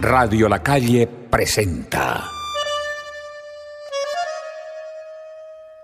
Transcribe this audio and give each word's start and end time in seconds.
Radio 0.00 0.48
La 0.48 0.60
Calle 0.60 1.06
presenta 1.06 2.28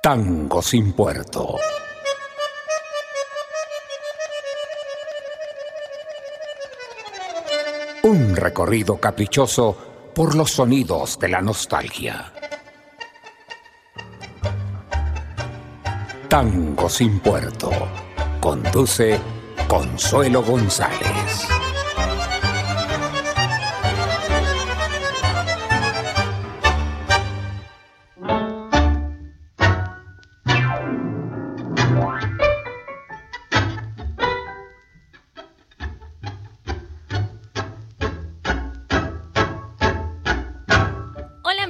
Tango 0.03 0.61
sin 0.61 0.93
puerto. 0.93 1.59
Un 8.03 8.35
recorrido 8.35 8.99
caprichoso 8.99 10.11
por 10.15 10.35
los 10.35 10.51
sonidos 10.51 11.19
de 11.19 11.29
la 11.29 11.41
nostalgia. 11.41 12.33
Tango 16.29 16.89
sin 16.89 17.21
puerto. 17.21 17.71
Conduce 18.41 19.38
Consuelo 19.69 20.43
González. 20.43 21.47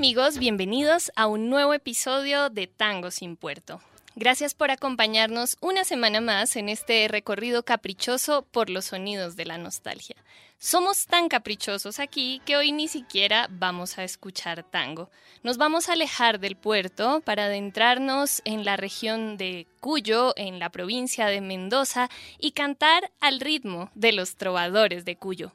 amigos, 0.09 0.39
bienvenidos 0.39 1.13
a 1.17 1.27
un 1.27 1.51
nuevo 1.51 1.75
episodio 1.75 2.49
de 2.51 2.67
Tango 2.67 3.11
sin 3.11 3.37
Puerto. 3.37 3.81
Gracias 4.21 4.53
por 4.53 4.73
acompañarnos 4.73 5.57
una 5.61 5.85
semana 5.85 6.21
más 6.21 6.57
en 6.57 6.69
este 6.69 7.07
recorrido 7.07 7.63
caprichoso 7.63 8.45
por 8.51 8.69
los 8.69 8.87
sonidos 8.87 9.37
de 9.37 9.45
la 9.45 9.59
nostalgia. 9.59 10.17
Somos 10.59 11.07
tan 11.07 11.29
caprichosos 11.29 12.01
aquí 12.01 12.43
que 12.45 12.57
hoy 12.57 12.73
ni 12.73 12.89
siquiera 12.89 13.47
vamos 13.49 13.97
a 13.97 14.03
escuchar 14.03 14.65
tango. 14.65 15.09
Nos 15.45 15.57
vamos 15.57 15.89
a 15.89 15.93
alejar 15.93 16.41
del 16.41 16.57
puerto 16.57 17.21
para 17.25 17.45
adentrarnos 17.45 18.43
en 18.45 18.65
la 18.65 18.77
región 18.77 19.37
de 19.37 19.69
Cuyo, 19.79 20.33
en 20.35 20.59
la 20.59 20.71
provincia 20.71 21.27
de 21.27 21.41
Mendoza, 21.41 22.11
y 22.41 22.51
cantar 22.51 23.13
al 23.21 23.39
ritmo 23.39 23.89
de 23.95 24.11
los 24.11 24.35
trovadores 24.35 25.05
de 25.05 25.15
Cuyo. 25.15 25.53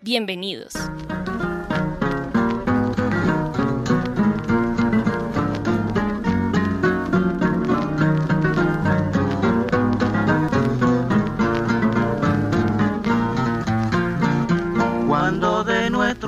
Bienvenidos. 0.00 0.72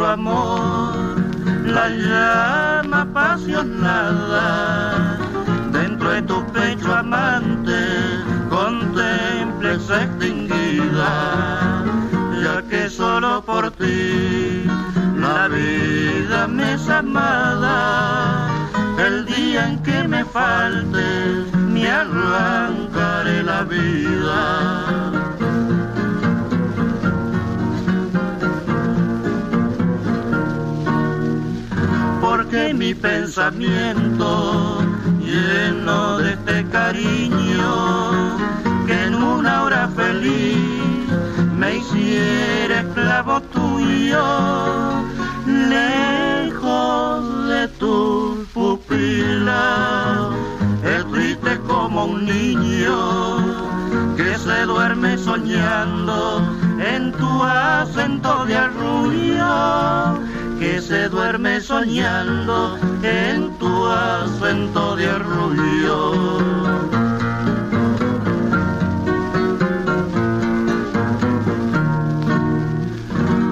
Amor, 0.07 1.17
la 1.65 1.89
llama 1.89 3.03
apasionada 3.03 4.47
dentro 5.71 6.11
de 6.11 6.23
tu 6.23 6.45
pecho 6.53 6.95
amante 6.95 7.81
contemples 8.51 9.89
extinguida, 9.91 11.13
ya 12.43 12.63
que 12.69 12.89
solo 12.91 13.43
por 13.43 13.71
ti 13.73 14.65
la 15.17 15.49
vida 15.49 16.47
me 16.49 16.75
es 16.75 16.89
amada. 16.89 18.49
El 18.99 19.25
día 19.27 19.69
en 19.69 19.83
que 19.83 20.07
me 20.07 20.25
faltes, 20.25 21.53
me 21.55 21.91
arrancaré 21.91 23.43
la 23.43 23.63
vida 23.63 25.13
que 32.53 32.75
mi 32.75 32.95
pensamiento 32.95 34.85
lleno 35.19 36.19
de 36.19 36.33
este 36.35 36.69
cariño 36.69 38.37
que 38.87 39.05
en 39.05 39.15
una 39.15 39.63
hora 39.63 39.89
feliz 39.97 41.09
me 41.57 41.77
hiciera 41.77 42.81
esclavo 42.81 43.41
tuyo 43.57 44.23
lejos 45.47 47.49
de 47.49 47.69
tu 47.81 48.47
pupila 48.53 50.29
es 50.85 51.11
triste 51.11 51.59
como 51.67 52.05
un 52.05 52.27
niño 52.27 52.99
que 54.15 54.37
se 54.37 54.67
duerme 54.67 55.17
soñando 55.17 56.47
en 56.79 57.13
tu 57.13 57.45
acento 57.45 58.45
de 58.45 58.57
arrullo 58.59 60.21
que 60.63 60.81
se 60.81 61.09
duerme 61.09 61.61
soñando 61.61 62.79
en 63.03 63.53
tu 63.59 63.87
acento 63.89 64.95
de 64.95 65.07
arrullo. 65.11 65.99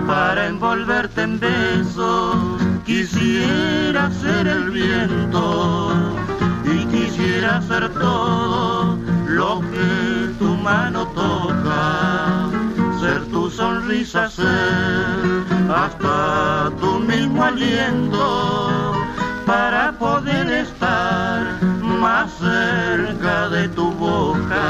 Para 0.06 0.46
envolverte 0.46 1.22
en 1.22 1.40
besos 1.40 2.36
quisiera 2.86 4.08
ser 4.12 4.46
el 4.46 4.70
viento 4.70 5.92
y 6.64 6.84
quisiera 6.94 7.60
ser 7.62 7.88
todo 7.88 8.96
lo 9.26 9.60
que 9.72 10.32
tu 10.38 10.54
mano 10.68 11.08
toca, 11.08 12.50
sonrisa, 13.50 14.28
ser 14.30 15.44
hasta 15.74 16.70
tu 16.80 17.00
mismo 17.00 17.44
aliento 17.44 18.92
para 19.46 19.92
poder 19.92 20.46
estar 20.48 21.60
más 21.82 22.30
cerca 22.38 23.48
de 23.48 23.68
tu 23.68 23.90
boca. 23.92 24.66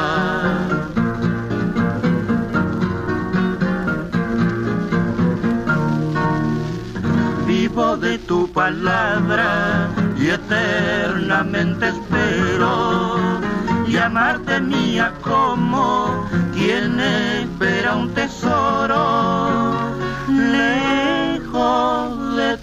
Vivo 7.46 7.96
de 7.96 8.19
tu 8.19 8.50
palabra 8.52 9.90
y 10.19 10.28
eternamente 10.28 11.88
espero 11.88 13.40
llamarte 13.88 14.60
mía 14.60 15.12
como 15.22 16.26
quien 16.54 17.00
espera 17.00 17.96
un 17.96 18.08
tesoro 18.14 18.69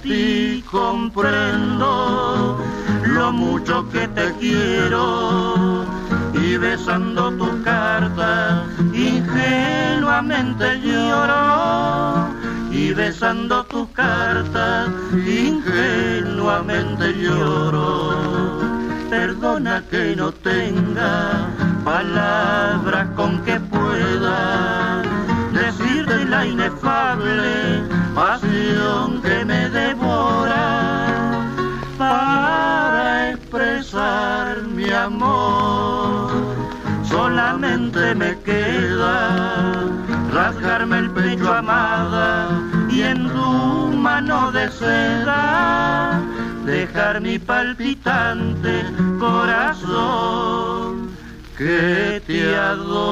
ti 0.08 0.64
comprendo 0.72 2.58
lo 3.04 3.32
mucho 3.32 3.88
que 3.90 4.08
te 4.08 4.34
quiero. 4.40 5.86
Y 6.34 6.58
besando 6.58 7.32
tu 7.34 7.62
carta 7.64 8.64
ingenuamente 8.94 10.80
lloro. 10.82 12.30
Y 12.72 12.94
besando 12.94 13.64
tu 13.66 13.92
carta 13.92 14.88
ingenuamente 15.14 17.14
lloro. 17.14 18.60
Perdona 19.10 19.84
que 19.90 20.16
no 20.16 20.32
tenga 20.32 21.50
palabras 21.84 23.08
con 23.16 23.42
que 23.44 23.60
pueda 23.60 24.77
Me 37.58 38.38
queda 38.42 39.84
rasgarme 40.32 41.00
el 41.00 41.10
pecho 41.10 41.52
amada 41.52 42.62
y 42.90 43.02
en 43.02 43.28
tu 43.30 43.94
mano 43.98 44.52
de 44.52 44.70
seda 44.72 46.22
dejar 46.66 47.20
mi 47.20 47.40
palpitante 47.40 48.84
corazón 49.20 51.10
que 51.58 52.22
te 52.28 52.56
adora. 52.56 53.08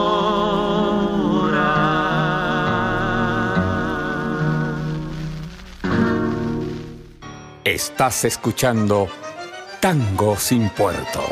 Estás 7.63 8.25
escuchando 8.25 9.07
Tango 9.79 10.37
sin 10.37 10.69
Puerto. 10.69 11.23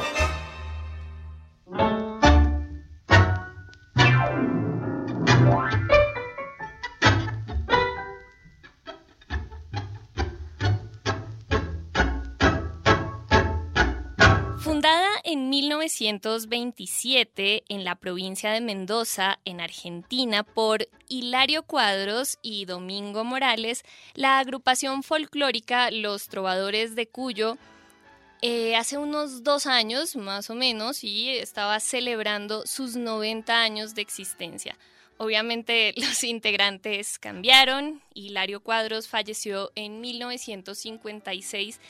1927 15.84 17.64
en 17.68 17.84
la 17.84 17.96
provincia 17.96 18.52
de 18.52 18.62
Mendoza, 18.62 19.40
en 19.44 19.60
Argentina, 19.60 20.44
por 20.44 20.88
Hilario 21.10 21.64
Cuadros 21.64 22.38
y 22.42 22.64
Domingo 22.64 23.26
Morales, 23.26 23.84
la 24.14 24.40
agrupación 24.40 25.04
folclórica 25.04 25.92
Los 25.92 26.30
Trovadores 26.30 26.96
de 26.96 27.08
Cuyo 27.08 27.58
eh, 28.42 28.78
hace 28.78 28.98
unos 28.98 29.44
dos 29.44 29.66
años 29.68 30.16
más 30.16 30.50
o 30.50 30.56
menos 30.56 31.04
y 31.04 31.30
estaba 31.30 31.78
celebrando 31.82 32.66
sus 32.66 32.96
90 32.96 33.62
años 33.62 33.94
de 33.94 34.04
existencia. 34.04 34.78
Obviamente 35.18 35.94
los 35.98 36.24
integrantes 36.24 37.20
cambiaron, 37.20 38.02
Hilario 38.14 38.62
Cuadros 38.62 39.10
falleció 39.10 39.72
en 39.76 40.00
1956, 40.00 41.82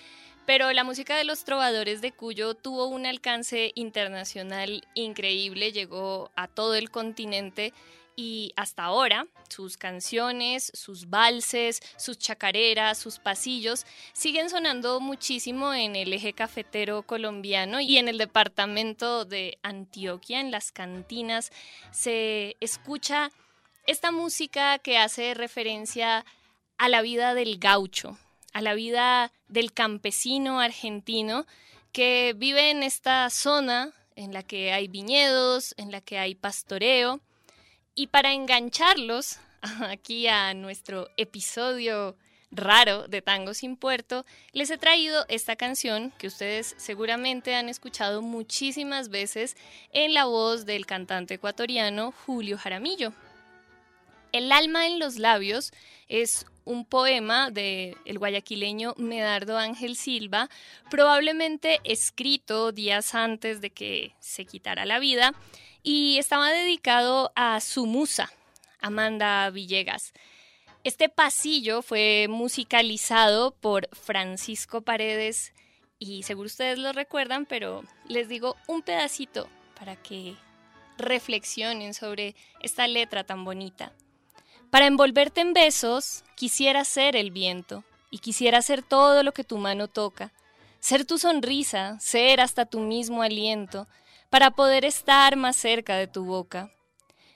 pero 0.45 0.72
la 0.74 0.84
música 0.84 1.18
de 1.18 1.24
los 1.24 1.44
trovadores 1.44 2.01
de 2.01 2.12
Cuyo 2.12 2.54
tuvo 2.54 2.88
un 2.88 3.06
alcance 3.06 3.72
internacional 3.75 4.86
increíble, 4.94 5.72
llegó 5.72 6.31
a 6.36 6.48
todo 6.48 6.75
el 6.75 6.90
continente 6.90 7.74
y 8.16 8.54
hasta 8.56 8.84
ahora 8.84 9.28
sus 9.50 9.78
canciones, 9.78 10.72
sus 10.74 11.10
valses, 11.10 11.80
sus 11.98 12.18
chacareras, 12.18 12.98
sus 12.98 13.19
pasillos 13.19 13.86
siguen 14.13 14.50
sonando 14.50 15.00
muchísimo 15.00 15.74
en 15.74 15.95
el 15.95 16.13
eje 16.13 16.34
cafetero 16.34 17.04
colombiano 17.04 17.80
y 17.80 17.98
en 17.98 18.07
el 18.07 18.18
departamento 18.18 19.25
de 19.25 19.57
Antioquia, 19.63 20.39
en 20.39 20.51
las 20.51 20.72
cantinas, 20.72 21.51
se 21.92 22.56
escucha 22.60 23.31
esta 23.86 24.12
música 24.12 24.80
que 24.80 24.98
hace 24.98 25.34
referencia 25.34 26.25
a 26.78 26.89
la 26.89 27.01
vida 27.01 27.34
del 27.34 27.60
gaucho, 27.60 28.18
a 28.54 28.62
la 28.62 28.74
vida 28.74 29.32
del 29.48 29.74
campesino 29.74 30.60
argentino 30.60 31.46
que 31.92 32.34
vive 32.36 32.72
en 32.72 32.84
esta 32.84 33.30
zona 33.30 33.92
en 34.16 34.34
la 34.34 34.44
que 34.44 34.72
hay 34.72 34.88
viñedos, 34.88 35.74
en 35.78 35.92
la 35.92 36.02
que 36.02 36.18
hay 36.18 36.36
pastoreo 36.36 37.20
y 37.96 38.08
para 38.08 38.34
engancharlos 38.34 39.38
aquí 39.90 40.28
a 40.28 40.54
nuestro 40.54 41.10
episodio 41.18 42.16
raro 42.52 43.08
de 43.08 43.22
Tango 43.22 43.54
sin 43.54 43.76
Puerto, 43.76 44.26
les 44.52 44.70
he 44.70 44.78
traído 44.78 45.26
esta 45.28 45.56
canción 45.56 46.14
que 46.18 46.28
ustedes 46.28 46.76
seguramente 46.78 47.56
han 47.56 47.70
escuchado 47.70 48.22
muchísimas 48.22 49.10
veces 49.10 49.58
en 49.92 50.14
la 50.14 50.26
voz 50.26 50.66
del 50.66 50.86
cantante 50.86 51.36
ecuatoriano 51.36 52.14
Julio 52.26 52.58
Jaramillo. 52.58 53.14
El 54.34 54.52
alma 54.52 54.88
en 54.88 54.98
los 54.98 55.18
labios 55.18 55.72
es 56.08 56.48
un 56.66 56.86
poema 56.86 57.52
del 57.52 57.96
el 58.06 58.18
guayaquileño 58.18 58.96
Medardo 58.98 59.60
Ángel 59.60 59.96
Silva, 59.96 60.50
probablemente 60.90 61.80
escrito 61.84 62.72
días 62.72 63.14
antes 63.14 63.62
de 63.62 63.70
que 63.70 64.16
se 64.20 64.46
quitara 64.46 64.88
la 64.88 64.98
vida 64.98 65.36
y 65.84 66.18
estaba 66.18 66.52
dedicado 66.52 67.32
a 67.36 67.60
su 67.60 67.86
musa, 67.86 68.34
Amanda 68.80 69.48
Villegas. 69.52 70.14
Este 70.84 71.10
pasillo 71.10 71.84
fue 71.84 72.26
musicalizado 72.28 73.54
por 73.54 73.88
Francisco 73.96 74.82
Paredes 74.82 75.54
y 76.00 76.24
seguro 76.24 76.48
ustedes 76.48 76.80
lo 76.80 76.92
recuerdan, 76.92 77.46
pero 77.46 77.84
les 78.08 78.30
digo 78.30 78.56
un 78.68 78.82
pedacito 78.82 79.48
para 79.78 79.96
que 79.96 80.36
reflexionen 80.98 81.94
sobre 81.94 82.36
esta 82.62 82.88
letra 82.88 83.24
tan 83.24 83.46
bonita. 83.46 83.94
Para 84.74 84.88
envolverte 84.88 85.40
en 85.40 85.54
besos, 85.54 86.24
quisiera 86.34 86.84
ser 86.84 87.16
el 87.16 87.30
viento 87.30 87.84
y 88.10 88.18
quisiera 88.18 88.60
ser 88.64 88.81
todo 88.81 89.22
lo 89.22 89.31
que 89.31 89.44
tu 89.44 89.60
mano 89.60 89.88
toca, 89.88 90.34
ser 90.80 91.06
tu 91.06 91.20
sonrisa, 91.20 92.00
ser 92.00 92.42
hasta 92.42 92.66
tu 92.66 92.80
mismo 92.80 93.22
aliento, 93.22 93.86
para 94.31 94.50
poder 94.50 94.84
estar 94.84 95.36
más 95.36 95.58
cerca 95.58 95.96
de 95.98 96.08
tu 96.08 96.25
boca. 96.25 96.72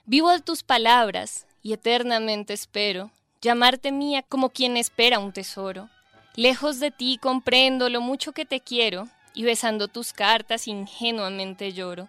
Vivo 0.04 0.32
de 0.32 0.40
tus 0.40 0.64
palabras 0.64 1.46
y 1.62 1.74
eternamente 1.74 2.54
espero 2.54 3.12
llamarte 3.40 3.92
mía 3.92 4.24
como 4.28 4.50
quien 4.50 4.76
espera 4.76 5.20
un 5.20 5.32
tesoro. 5.32 5.88
Lejos 6.34 6.80
de 6.80 6.90
ti 6.90 7.18
comprendo 7.22 7.88
lo 7.88 8.00
mucho 8.00 8.32
que 8.32 8.46
te 8.46 8.58
quiero 8.58 9.06
y 9.32 9.44
besando 9.44 9.86
tus 9.86 10.12
cartas 10.12 10.66
ingenuamente 10.66 11.72
lloro. 11.72 12.08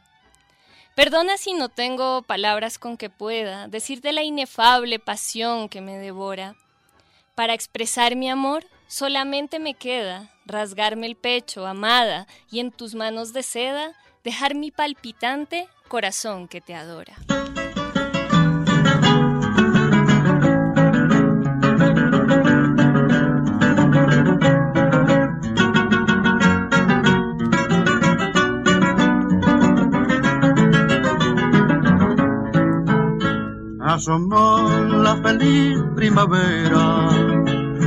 Perdona 1.00 1.38
si 1.38 1.54
no 1.54 1.69
tengo 1.69 2.24
palabras 2.24 2.78
con 2.78 2.98
que 2.98 3.10
pueda 3.10 3.69
decirte 3.69 4.12
la 4.12 4.22
inefable 4.22 5.00
pasión 5.00 5.69
que 5.69 5.80
me 5.80 5.98
devora. 5.98 6.57
Para 7.36 7.54
expresar 7.54 8.18
mi 8.18 8.30
amor 8.30 8.66
solamente 8.90 9.60
me 9.60 9.75
queda 9.75 10.30
rasgarme 10.46 11.07
el 11.07 11.16
pecho, 11.16 11.66
amada, 11.66 12.28
y 12.51 12.60
en 12.60 12.72
tus 12.74 12.96
manos 12.96 13.31
de 13.31 13.44
seda 13.44 13.94
dejar 14.25 14.56
mi 14.56 14.72
palpitante 14.72 15.69
corazón 15.88 16.50
que 16.50 16.60
te 16.60 16.75
adora. 16.75 17.16
Asomó 33.90 34.70
la 35.02 35.16
feliz 35.24 35.80
primavera 35.96 37.08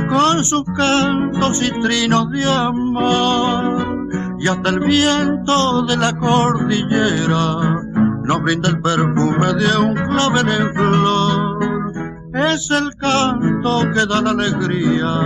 con 0.09 0.43
sus 0.43 0.65
cantos 0.75 1.63
y 1.63 1.71
trinos 1.79 2.29
de 2.29 2.43
amor. 2.43 4.35
Y 4.37 4.49
hasta 4.49 4.71
el 4.71 4.81
viento 4.81 5.83
de 5.83 5.95
la 5.95 6.11
cordillera 6.17 7.81
nos 8.25 8.41
brinda 8.41 8.67
el 8.67 8.81
perfume 8.81 9.53
de 9.53 9.77
un 9.77 9.93
clavel 9.93 10.49
en 10.49 10.73
flor. 10.73 11.91
Es 12.33 12.69
el 12.69 12.93
canto 12.97 13.89
que 13.93 14.05
da 14.05 14.21
la 14.23 14.31
alegría, 14.31 15.21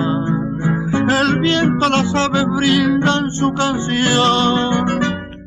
el 1.22 1.40
viento 1.40 1.90
las 1.90 2.14
aves 2.14 2.46
brindan 2.56 3.32
su 3.32 3.52
canción. 3.54 4.86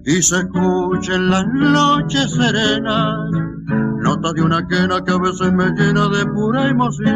Y 0.04 0.22
se 0.22 0.38
escucha 0.38 1.14
en 1.14 1.30
las 1.30 1.46
noches 1.46 2.32
serenas 2.32 3.59
nota 4.10 4.32
de 4.32 4.42
una 4.42 4.66
quena 4.66 5.04
que 5.04 5.12
a 5.12 5.18
veces 5.18 5.52
me 5.52 5.70
llena 5.70 6.08
de 6.08 6.26
pura 6.26 6.68
emoción. 6.68 7.10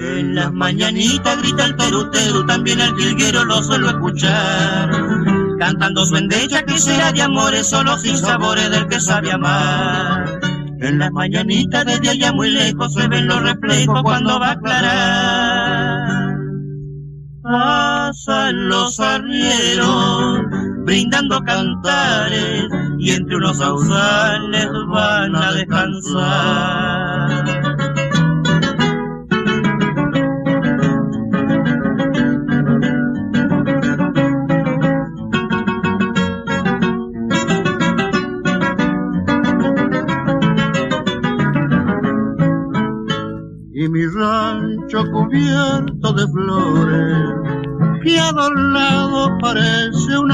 En 0.00 0.34
las 0.36 0.52
mañanitas 0.52 1.42
grita 1.42 1.64
el 1.64 1.74
terutero, 1.74 2.46
también 2.46 2.80
el 2.80 2.94
jilguero 2.94 3.44
lo 3.44 3.60
suelo 3.62 3.88
escuchar. 3.88 4.90
Cantando 5.58 6.06
su 6.06 6.16
endecha 6.16 6.62
que 6.62 6.78
será 6.78 7.10
de 7.10 7.22
amores, 7.22 7.68
solo 7.68 7.98
sin 7.98 8.16
sabores 8.16 8.70
del 8.70 8.86
que 8.86 9.00
sabe 9.00 9.32
amar. 9.32 10.38
En 10.80 11.00
las 11.00 11.10
mañanitas 11.10 11.84
desde 11.86 12.10
allá 12.10 12.32
muy 12.32 12.50
lejos 12.50 12.94
se 12.94 13.08
ven 13.08 13.26
los 13.26 13.42
reflejos 13.42 14.00
cuando 14.02 14.38
va 14.38 14.50
a 14.50 14.52
aclarar. 14.52 16.38
Pasan 17.42 18.68
los 18.68 19.00
arrieros 19.00 20.67
brindando 20.88 21.38
cantares 21.42 22.66
y 22.98 23.10
entre 23.10 23.36
unos 23.36 23.58
sausales 23.58 24.68
van 24.88 25.36
a 25.36 25.52
descansar. 25.52 27.18
mi 43.90 44.06
rancho 44.06 45.02
cubierto 45.12 46.12
de 46.12 46.28
flores 46.28 47.48
que 48.02 48.20
adornado 48.20 49.38
parece 49.38 50.18
un 50.18 50.30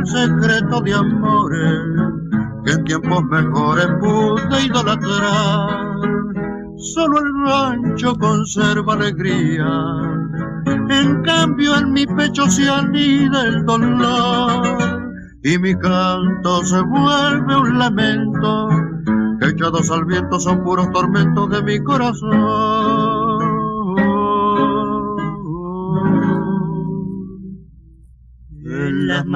el 0.00 0.06
secreto 0.06 0.80
de 0.80 0.94
amores 0.94 2.12
que 2.64 2.72
en 2.72 2.84
tiempos 2.84 3.22
mejores 3.24 3.86
pude 4.00 4.64
idolatrar. 4.64 5.96
Solo 6.76 7.18
el 7.18 7.32
rancho 7.44 8.16
conserva 8.16 8.94
alegría, 8.94 9.68
en 10.88 11.22
cambio 11.22 11.76
en 11.76 11.92
mi 11.92 12.06
pecho 12.06 12.48
se 12.48 12.68
anida 12.68 13.42
el 13.42 13.64
dolor 13.66 14.78
y 15.42 15.58
mi 15.58 15.74
canto 15.74 16.64
se 16.64 16.80
vuelve 16.80 17.56
un 17.56 17.78
lamento 17.78 18.68
echados 19.42 19.90
al 19.90 20.04
viento 20.04 20.38
son 20.38 20.62
puros 20.62 20.90
tormentos 20.92 21.48
de 21.50 21.62
mi 21.62 21.82
corazón. 21.82 23.09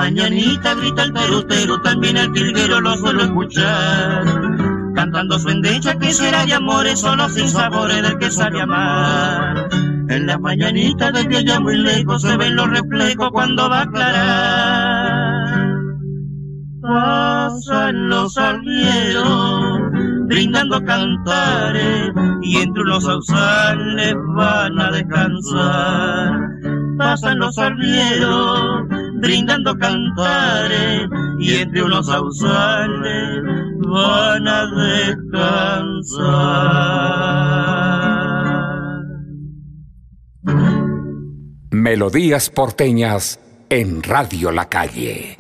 Mañanitas 0.05 0.77
grita 0.77 1.03
el 1.03 1.15
terutero, 1.15 1.81
también 1.81 2.19
el 2.19 2.31
tilguero 2.31 2.79
lo 2.79 2.95
suelo 2.99 3.23
escuchar 3.23 4.23
cantando 4.95 5.39
su 5.39 5.49
endecha 5.49 5.99
que 5.99 6.13
será 6.13 6.45
de 6.45 6.53
amores 6.53 7.01
solo 7.01 7.27
sin 7.31 7.49
sabores 7.49 8.03
del 8.03 8.19
que 8.19 8.31
sabe 8.31 8.61
amar. 8.61 9.69
En 10.09 10.27
las 10.27 10.39
mañanitas 10.39 11.11
de 11.15 11.27
que 11.27 11.43
ya 11.43 11.59
muy 11.59 11.79
lejos 11.79 12.21
se 12.21 12.37
ven 12.37 12.55
los 12.55 12.69
reflejos 12.69 13.31
cuando 13.33 13.69
va 13.71 13.79
a 13.79 13.83
aclarar. 13.83 15.65
Pasan 16.83 18.11
los 18.11 18.37
arrieros 18.37 19.81
brindando 20.27 20.85
cantares 20.85 22.13
y 22.43 22.59
entre 22.59 22.83
unos 22.83 23.05
sausales 23.05 24.15
van 24.37 24.79
a 24.79 24.91
descansar. 24.91 26.41
Pasan 26.99 27.39
los 27.39 27.57
arrieros 27.57 28.84
brindando 29.25 29.77
cantares 29.79 31.09
y 31.41 31.55
entre 31.55 31.83
unos 31.83 32.07
sausales 32.07 33.43
van 33.79 34.47
a 34.47 34.67
descansar. 34.67 36.25
Melodías 41.71 42.51
porteñas 42.51 43.41
en 43.71 44.03
Radio 44.03 44.51
La 44.53 44.69
Calle. 44.69 45.37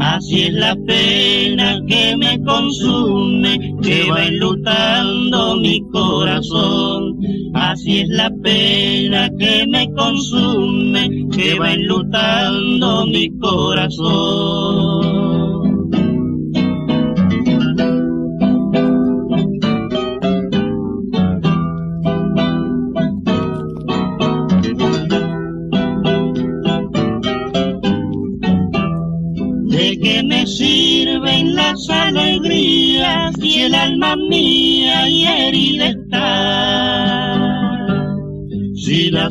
Así 0.00 0.44
es 0.44 0.54
la 0.54 0.74
pena 0.86 1.78
que 1.86 2.16
me 2.16 2.42
consume, 2.42 3.74
que 3.82 4.10
va 4.10 4.24
enlutando 4.24 5.56
mi 5.56 5.82
corazón. 5.92 7.18
Así 7.52 8.00
es 8.00 8.08
la 8.08 8.30
pena 8.42 9.28
que 9.38 9.66
me 9.66 9.86
consume, 9.92 11.26
que 11.30 11.58
va 11.58 11.72
enlutando 11.72 13.06
mi 13.06 13.28
corazón. 13.38 15.13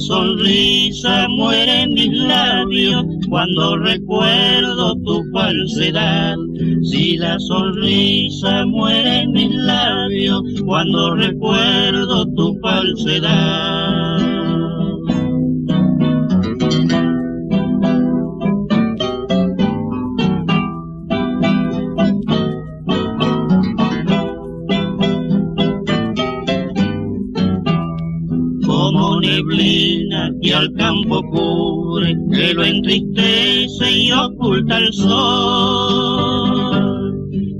Sonrisa 0.07 1.27
muere 1.29 1.81
en 1.83 1.93
mis 1.93 2.11
labios 2.11 3.05
cuando 3.29 3.77
recuerdo 3.77 4.95
tu 5.05 5.23
falsedad, 5.31 6.35
si 6.83 7.17
la 7.17 7.39
sonrisa 7.39 8.65
muere 8.65 9.21
en 9.21 9.31
mis 9.31 9.51
labios 9.51 10.41
cuando 10.65 11.15
recuerdo 11.15 12.25
tu 12.35 12.57
falsedad. 12.61 14.42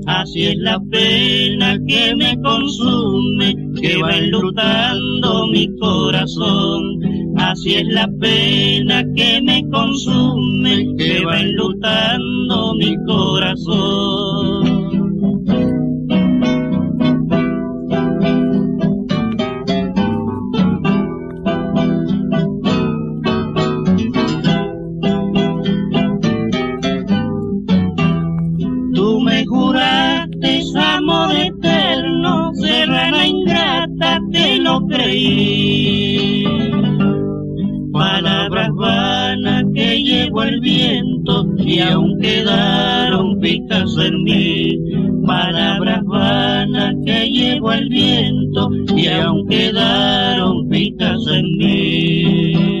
Así 0.06 0.46
es 0.46 0.56
la 0.58 0.78
pena 0.90 1.78
que 1.86 2.14
me 2.16 2.36
consume, 2.40 3.54
que 3.80 3.96
va 3.96 4.16
enlutando 4.16 5.46
mi 5.48 5.68
corazón. 5.78 7.00
Así 7.36 7.74
es 7.74 7.86
la 7.88 8.08
pena 8.20 9.04
que 9.16 9.40
me 9.42 9.68
consume, 9.70 10.94
que 10.96 11.24
va 11.24 11.40
enlutando 11.40 12.74
mi 12.74 12.96
corazón. 13.06 14.33
Palabras 37.92 38.70
vanas 38.74 39.64
que 39.74 40.02
llevo 40.02 40.42
el 40.42 40.60
viento 40.60 41.46
y 41.58 41.78
aún 41.78 42.18
quedaron 42.20 43.38
picas 43.38 43.96
en 43.98 44.22
mí. 44.24 44.76
Palabras 45.24 46.02
vanas 46.04 46.94
que 47.06 47.30
llevo 47.30 47.72
el 47.72 47.88
viento 47.88 48.70
y 48.96 49.06
aún 49.06 49.46
quedaron 49.48 50.68
picas 50.68 51.26
en 51.28 51.44
mí. 51.58 52.73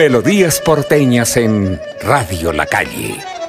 Melodías 0.00 0.62
porteñas 0.64 1.36
en 1.36 1.78
Radio 2.00 2.54
La 2.54 2.64
Calle. 2.64 3.39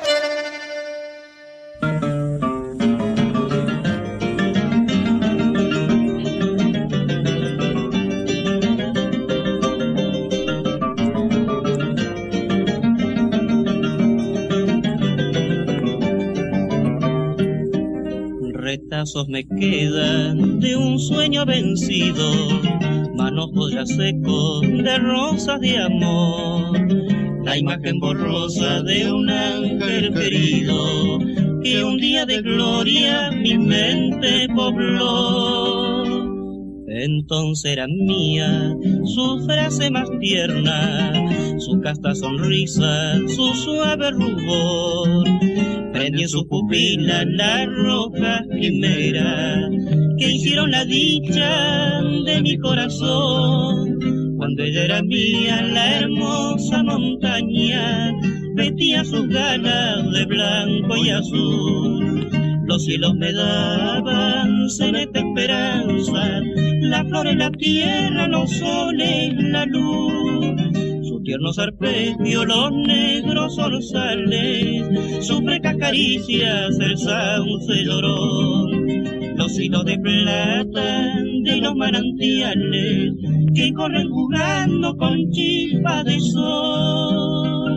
De 25.60 25.77
amor, 25.77 26.77
la 27.43 27.58
imagen 27.58 28.00
borrosa 28.00 28.81
de 28.84 29.12
un 29.12 29.29
ángel 29.29 30.13
querido 30.13 31.20
que 31.63 31.84
un 31.84 31.98
día 31.98 32.25
de 32.25 32.41
gloria 32.41 33.31
mi 33.31 33.58
mente 33.58 34.48
pobló. 34.55 36.03
Entonces 36.88 37.72
era 37.72 37.88
mía 37.88 38.75
su 39.05 39.43
frase 39.46 39.89
más 39.91 40.10
tierna, 40.20 41.13
su 41.58 41.79
casta 41.81 42.13
sonrisa, 42.15 43.17
su 43.27 43.53
suave 43.53 44.12
rubor. 44.12 45.25
Prendí 45.93 46.24
en 46.24 46.29
su 46.29 46.48
pupila 46.48 47.24
la 47.25 47.65
roja 47.65 48.43
quimera 48.60 49.70
que 50.17 50.31
hicieron 50.31 50.72
la 50.72 50.86
dicha 50.86 52.01
de 52.25 52.41
mi 52.41 52.58
corazón. 52.58 54.00
Cuando 54.41 54.63
ella 54.63 54.86
era 54.86 55.03
mía, 55.03 55.62
la 55.62 56.00
hermosa 56.00 56.81
montaña 56.81 58.12
vestía 58.55 59.05
sus 59.05 59.27
ganas 59.27 60.12
de 60.12 60.25
blanco 60.25 60.98
y 60.98 61.12
azul. 61.12 62.27
Los 62.65 62.83
cielos 62.83 63.13
me 63.17 63.31
daban 63.33 64.67
celeste 64.67 65.19
esperanza, 65.19 66.41
la 66.81 67.05
flor 67.05 67.27
en 67.27 67.38
la 67.38 67.51
tierra, 67.51 68.27
los 68.29 68.50
soles, 68.50 69.31
la 69.38 69.63
luz. 69.67 70.60
Su 71.03 71.21
tierno 71.21 71.51
arpegios, 71.55 72.48
los 72.48 72.71
negros 72.71 73.60
sales, 73.91 75.24
sus 75.24 75.39
frecas 75.41 75.75
caricias, 75.77 76.79
el 76.79 76.98
sauce 76.98 77.83
lloró 77.83 78.71
los 79.41 79.60
hilos 79.60 79.83
de 79.86 79.98
plata 79.98 81.15
de 81.43 81.57
los 81.57 81.75
manantiales 81.75 83.13
que 83.55 83.74
corren 83.74 84.07
jugando 84.07 84.95
con 84.98 85.17
chispa 85.31 86.03
de 86.03 86.19
sol. 86.19 87.71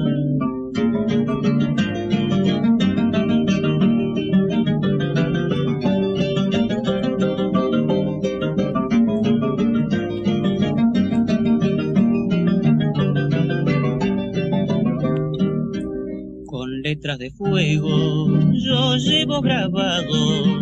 Con 16.45 16.83
letras 16.83 17.19
de 17.19 17.31
fuego 17.31 18.29
yo 18.53 18.97
llevo 18.97 19.41
grabado 19.41 20.54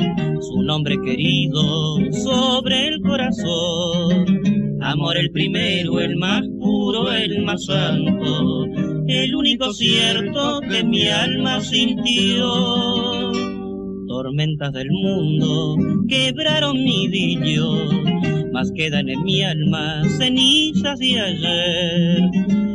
su 0.62 0.66
nombre 0.66 0.96
querido 1.04 1.98
sobre 2.12 2.88
el 2.88 3.00
corazón. 3.00 4.78
Amor 4.80 5.16
el 5.16 5.30
primero, 5.32 5.98
el 5.98 6.16
más 6.16 6.42
puro, 6.60 7.10
el 7.10 7.44
más 7.44 7.64
santo, 7.64 8.66
el 9.08 9.34
único 9.34 9.72
cierto 9.72 10.60
que 10.60 10.84
mi 10.84 11.08
alma 11.08 11.60
sintió. 11.60 13.32
Tormentas 14.06 14.72
del 14.72 14.90
mundo 14.90 15.76
quebraron 16.08 16.76
mi 16.84 17.08
dillo, 17.08 17.88
mas 18.52 18.70
quedan 18.76 19.08
en 19.08 19.22
mi 19.24 19.42
alma 19.42 20.02
cenizas 20.16 20.98
de 21.00 21.20
ayer. 21.20 22.20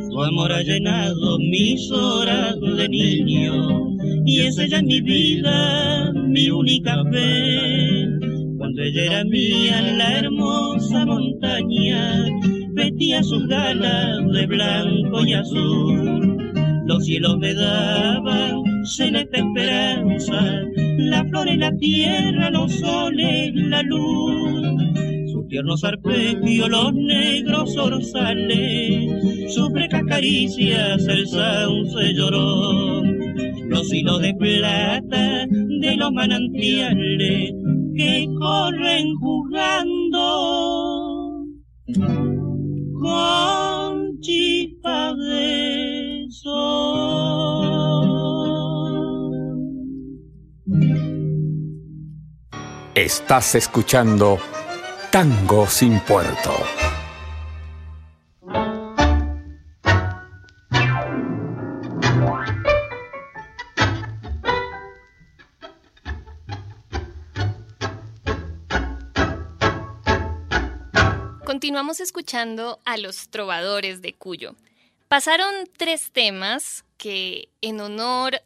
Tu 0.10 0.22
amor 0.24 0.52
ha 0.52 0.62
llenado 0.62 1.38
mis 1.40 1.90
horas 1.92 2.60
de 2.60 2.90
niño 2.90 3.87
y 4.28 4.42
es 4.42 4.58
ella 4.58 4.82
mi 4.82 5.00
vida, 5.00 6.12
mi 6.14 6.50
única 6.50 7.02
fe. 7.12 8.10
Cuando 8.58 8.82
ella 8.82 9.06
era 9.06 9.24
mía 9.24 9.80
en 9.80 9.98
la 9.98 10.20
hermosa 10.20 11.06
montaña, 11.06 12.26
vestía 12.72 13.24
sus 13.24 13.48
galas 13.48 14.20
de 14.34 14.46
blanco 14.46 15.26
y 15.26 15.34
azul. 15.34 16.38
Los 16.86 17.06
cielos 17.06 17.38
me 17.38 17.54
daban 17.54 18.64
celeste 18.84 19.40
esperanza, 19.40 20.62
la 20.98 21.24
flor 21.30 21.48
en 21.48 21.62
la 21.62 21.72
tierra, 21.78 22.50
los 22.50 22.74
soles, 22.74 23.52
la 23.56 23.82
luz. 23.84 25.32
Sus 25.32 25.48
tiernos 25.48 25.86
arpegios, 25.86 26.70
los 26.70 26.94
negros 26.94 27.78
orzales, 27.78 29.54
sus 29.54 29.70
frescas 29.72 30.04
caricias, 30.06 31.08
el 31.08 31.28
sauce 31.28 32.14
lloró 32.14 32.87
los 33.78 33.94
hilos 33.94 34.20
de 34.22 34.34
plata 34.34 35.46
de 35.48 35.96
los 35.98 36.12
manantiales 36.12 37.52
que 37.96 38.28
corren 38.40 39.16
jugando 39.20 40.26
con 43.00 44.20
chispas 44.22 45.16
de 45.18 46.26
sol. 46.30 46.88
Estás 52.96 53.54
escuchando 53.54 54.40
Tango 55.12 55.68
sin 55.68 56.00
Puerto. 56.00 56.52
Continuamos 71.68 72.00
escuchando 72.00 72.80
a 72.86 72.96
los 72.96 73.28
trovadores 73.28 74.02
de 74.02 74.14
Cuyo. 74.14 74.56
Pasaron 75.10 75.54
tres 75.76 76.14
temas 76.14 76.86
que 76.96 77.50
en 77.60 77.82
honor 77.82 78.42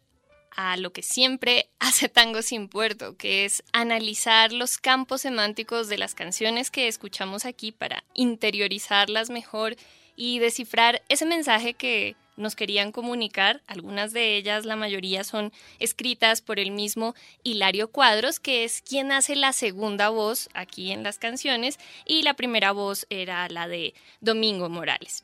a 0.50 0.76
lo 0.78 0.92
que 0.92 1.04
siempre 1.04 1.70
hace 1.80 2.10
Tango 2.10 2.42
sin 2.42 2.68
Puerto, 2.68 3.16
que 3.18 3.46
es 3.46 3.62
analizar 3.74 4.52
los 4.52 4.80
campos 4.80 5.22
semánticos 5.22 5.88
de 5.88 6.00
las 6.00 6.16
canciones 6.16 6.72
que 6.72 6.88
escuchamos 6.88 7.46
aquí 7.46 7.72
para 7.72 8.04
interiorizarlas 8.16 9.30
mejor 9.30 9.76
y 10.16 10.40
descifrar 10.40 11.04
ese 11.08 11.28
mensaje 11.28 11.76
que 11.76 12.16
nos 12.42 12.56
querían 12.56 12.92
comunicar. 12.92 13.62
Algunas 13.68 14.12
de 14.12 14.36
ellas, 14.36 14.66
la 14.66 14.76
mayoría, 14.76 15.24
son 15.24 15.54
escritas 15.80 16.42
por 16.42 16.60
el 16.60 16.72
mismo 16.72 17.16
Hilario 17.44 17.92
Cuadros, 17.92 18.40
que 18.40 18.66
es 18.66 18.82
quien 18.82 19.12
hace 19.12 19.36
la 19.36 19.54
segunda 19.54 20.10
voz 20.10 20.50
aquí 20.54 20.92
en 20.92 21.04
las 21.04 21.18
canciones, 21.18 21.80
y 22.06 22.24
la 22.24 22.34
primera 22.34 22.74
voz 22.74 23.06
era 23.10 23.48
la 23.48 23.68
de 23.68 23.94
Domingo 24.20 24.68
Morales. 24.68 25.24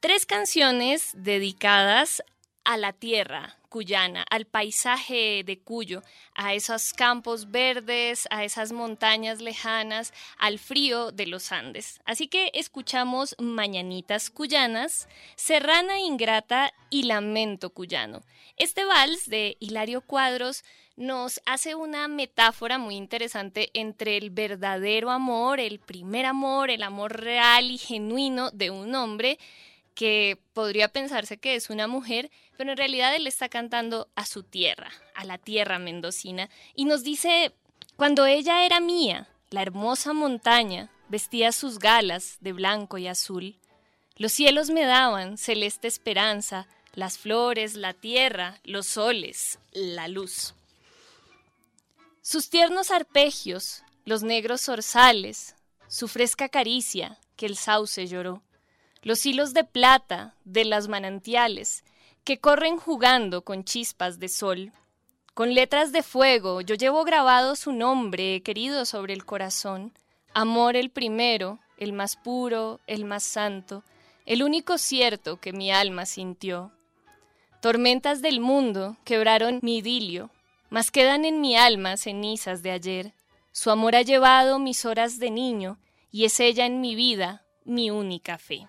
Tres 0.00 0.26
canciones 0.26 1.10
dedicadas 1.14 2.22
a 2.62 2.76
la 2.76 2.92
tierra 2.92 3.57
cuyana, 3.68 4.24
al 4.30 4.46
paisaje 4.46 5.42
de 5.44 5.58
Cuyo, 5.58 6.02
a 6.34 6.54
esos 6.54 6.92
campos 6.92 7.50
verdes, 7.50 8.26
a 8.30 8.44
esas 8.44 8.72
montañas 8.72 9.40
lejanas, 9.40 10.12
al 10.38 10.58
frío 10.58 11.12
de 11.12 11.26
los 11.26 11.52
Andes. 11.52 12.00
Así 12.04 12.28
que 12.28 12.50
escuchamos 12.54 13.36
Mañanitas 13.38 14.30
Cuyanas, 14.30 15.08
Serrana 15.36 16.00
Ingrata 16.00 16.72
y 16.90 17.04
Lamento 17.04 17.70
Cuyano. 17.70 18.22
Este 18.56 18.84
vals 18.84 19.28
de 19.28 19.56
Hilario 19.60 20.00
Cuadros 20.00 20.64
nos 20.96 21.40
hace 21.46 21.76
una 21.76 22.08
metáfora 22.08 22.76
muy 22.76 22.96
interesante 22.96 23.70
entre 23.72 24.16
el 24.16 24.30
verdadero 24.30 25.10
amor, 25.10 25.60
el 25.60 25.78
primer 25.78 26.26
amor, 26.26 26.70
el 26.70 26.82
amor 26.82 27.20
real 27.20 27.70
y 27.70 27.78
genuino 27.78 28.50
de 28.50 28.70
un 28.70 28.94
hombre, 28.96 29.38
que 29.94 30.38
podría 30.52 30.88
pensarse 30.88 31.38
que 31.38 31.54
es 31.54 31.70
una 31.70 31.86
mujer, 31.86 32.30
pero 32.58 32.72
en 32.72 32.76
realidad 32.76 33.14
él 33.14 33.28
está 33.28 33.48
cantando 33.48 34.08
a 34.16 34.26
su 34.26 34.42
tierra, 34.42 34.90
a 35.14 35.24
la 35.24 35.38
tierra 35.38 35.78
mendocina, 35.78 36.50
y 36.74 36.86
nos 36.86 37.04
dice, 37.04 37.54
cuando 37.94 38.26
ella 38.26 38.66
era 38.66 38.80
mía, 38.80 39.28
la 39.50 39.62
hermosa 39.62 40.12
montaña 40.12 40.90
vestía 41.08 41.52
sus 41.52 41.78
galas 41.78 42.36
de 42.40 42.52
blanco 42.52 42.98
y 42.98 43.06
azul, 43.06 43.60
los 44.16 44.32
cielos 44.32 44.70
me 44.70 44.84
daban 44.84 45.38
celeste 45.38 45.86
esperanza, 45.86 46.66
las 46.94 47.16
flores, 47.16 47.76
la 47.76 47.94
tierra, 47.94 48.58
los 48.64 48.88
soles, 48.88 49.60
la 49.70 50.08
luz. 50.08 50.54
Sus 52.22 52.50
tiernos 52.50 52.90
arpegios, 52.90 53.84
los 54.04 54.24
negros 54.24 54.62
zorzales, 54.62 55.54
su 55.86 56.08
fresca 56.08 56.48
caricia 56.48 57.20
que 57.36 57.46
el 57.46 57.56
sauce 57.56 58.08
lloró 58.08 58.42
los 59.02 59.24
hilos 59.26 59.54
de 59.54 59.64
plata 59.64 60.34
de 60.44 60.64
las 60.64 60.88
manantiales 60.88 61.84
que 62.28 62.40
corren 62.40 62.76
jugando 62.76 63.40
con 63.40 63.64
chispas 63.64 64.18
de 64.18 64.28
sol. 64.28 64.70
Con 65.32 65.54
letras 65.54 65.92
de 65.92 66.02
fuego 66.02 66.60
yo 66.60 66.74
llevo 66.74 67.02
grabado 67.04 67.56
su 67.56 67.72
nombre 67.72 68.42
querido 68.42 68.84
sobre 68.84 69.14
el 69.14 69.24
corazón, 69.24 69.94
amor 70.34 70.76
el 70.76 70.90
primero, 70.90 71.58
el 71.78 71.94
más 71.94 72.16
puro, 72.16 72.80
el 72.86 73.06
más 73.06 73.22
santo, 73.22 73.82
el 74.26 74.42
único 74.42 74.76
cierto 74.76 75.40
que 75.40 75.54
mi 75.54 75.72
alma 75.72 76.04
sintió. 76.04 76.70
Tormentas 77.62 78.20
del 78.20 78.40
mundo 78.40 78.98
quebraron 79.04 79.60
mi 79.62 79.78
idilio, 79.78 80.28
mas 80.68 80.90
quedan 80.90 81.24
en 81.24 81.40
mi 81.40 81.56
alma 81.56 81.96
cenizas 81.96 82.62
de 82.62 82.72
ayer. 82.72 83.14
Su 83.52 83.70
amor 83.70 83.96
ha 83.96 84.02
llevado 84.02 84.58
mis 84.58 84.84
horas 84.84 85.18
de 85.18 85.30
niño, 85.30 85.78
y 86.10 86.26
es 86.26 86.40
ella 86.40 86.66
en 86.66 86.82
mi 86.82 86.94
vida 86.94 87.46
mi 87.64 87.90
única 87.90 88.36
fe. 88.36 88.68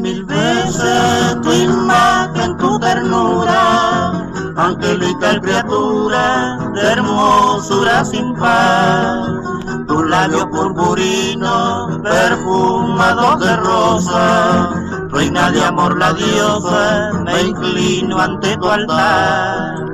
Mil 0.00 0.24
veces 0.24 1.36
tu 1.42 1.52
imagen, 1.52 2.56
tu 2.58 2.78
ternura, 2.80 4.10
angelical 4.56 5.40
criatura 5.40 6.58
de 6.74 6.80
hermosura 6.80 8.04
sin 8.04 8.34
par 8.34 9.40
tus 9.86 10.08
labios 10.08 10.46
purpurinos, 10.46 12.00
perfumados 12.02 13.40
de 13.40 13.56
rosa, 13.56 14.70
reina 15.10 15.50
de 15.50 15.64
amor 15.64 15.96
la 15.96 16.12
diosa, 16.12 17.12
me 17.24 17.42
inclino 17.42 18.18
ante 18.18 18.56
tu 18.56 18.68
altar. 18.68 19.84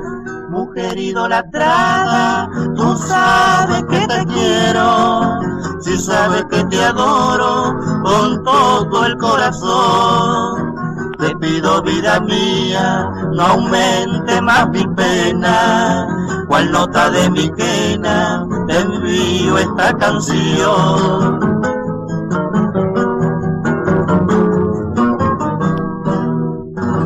Mujer 0.49 0.97
idolatrada, 0.97 2.49
tú 2.81 2.97
sabes 2.97 3.83
que 3.83 4.07
te 4.07 4.25
quiero, 4.25 5.39
si 5.81 5.97
sabes 5.97 6.45
que 6.45 6.63
te 6.65 6.83
adoro 6.83 7.77
con 8.03 8.43
todo 8.43 9.05
el 9.05 9.17
corazón. 9.17 10.71
Te 11.19 11.35
pido 11.35 11.83
vida 11.83 12.19
mía, 12.21 13.11
no 13.33 13.43
aumente 13.43 14.41
más 14.41 14.67
mi 14.69 14.83
pena, 14.95 16.07
cual 16.47 16.71
nota 16.71 17.11
de 17.11 17.29
mi 17.29 17.51
quena, 17.51 18.47
te 18.67 18.79
envío 18.79 19.57
esta 19.59 19.95
canción. 19.97 21.51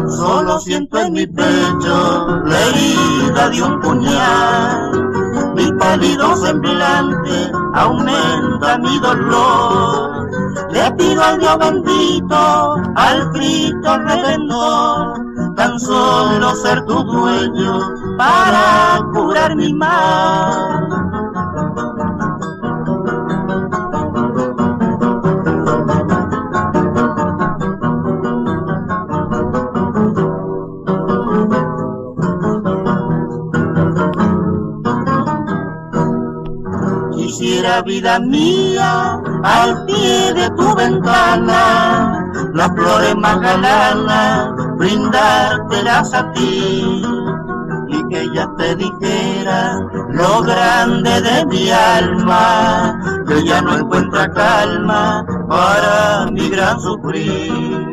Solo 0.10 0.60
siento 0.60 0.98
en 1.00 1.14
mi 1.14 1.28
pecho 1.28 2.42
la 2.46 2.60
herida 2.68 3.50
de 3.50 3.64
un 3.64 3.82
puñal, 3.82 4.94
mi 5.56 5.72
pálido 5.80 6.36
semblante 6.36 7.52
aumenta 7.74 8.78
mi 8.78 9.00
dolor. 9.00 10.30
Le 10.72 10.91
pido 10.91 11.24
al 11.24 11.39
Dios 11.39 11.58
bendito, 11.58 12.76
al 12.96 13.32
Cristo 13.32 13.98
Redentor, 13.98 15.56
tan 15.56 15.80
solo 15.80 16.56
ser 16.56 16.86
tu 16.86 17.04
dueño 17.04 17.80
para 18.18 19.00
curar 19.13 19.56
mi 19.56 19.74
mal. 19.74 20.94
Quisiera 37.76 37.82
vida 37.82 38.20
mía 38.20 39.22
al 39.44 39.86
pie 39.86 40.34
de 40.34 40.50
tu 40.52 40.76
ventana, 40.76 42.32
las 42.54 42.70
flores 42.70 43.16
más 43.18 43.42
galanas, 43.42 44.50
brindártelas 44.78 46.14
a 46.14 46.32
ti 46.32 47.04
y 47.90 48.08
que 48.08 48.22
ella 48.22 48.50
te 48.58 48.76
dijera 48.76 49.80
lo 50.10 50.42
grande 50.44 51.22
de 51.22 51.46
mi 51.48 51.70
alma, 51.70 53.24
que 53.28 53.44
ya 53.44 53.62
no 53.62 53.78
encuentra 53.78 54.32
calma 54.32 55.26
para 55.50 56.32
mi 56.32 56.50
gran 56.50 56.80
sufrir. 56.80 57.85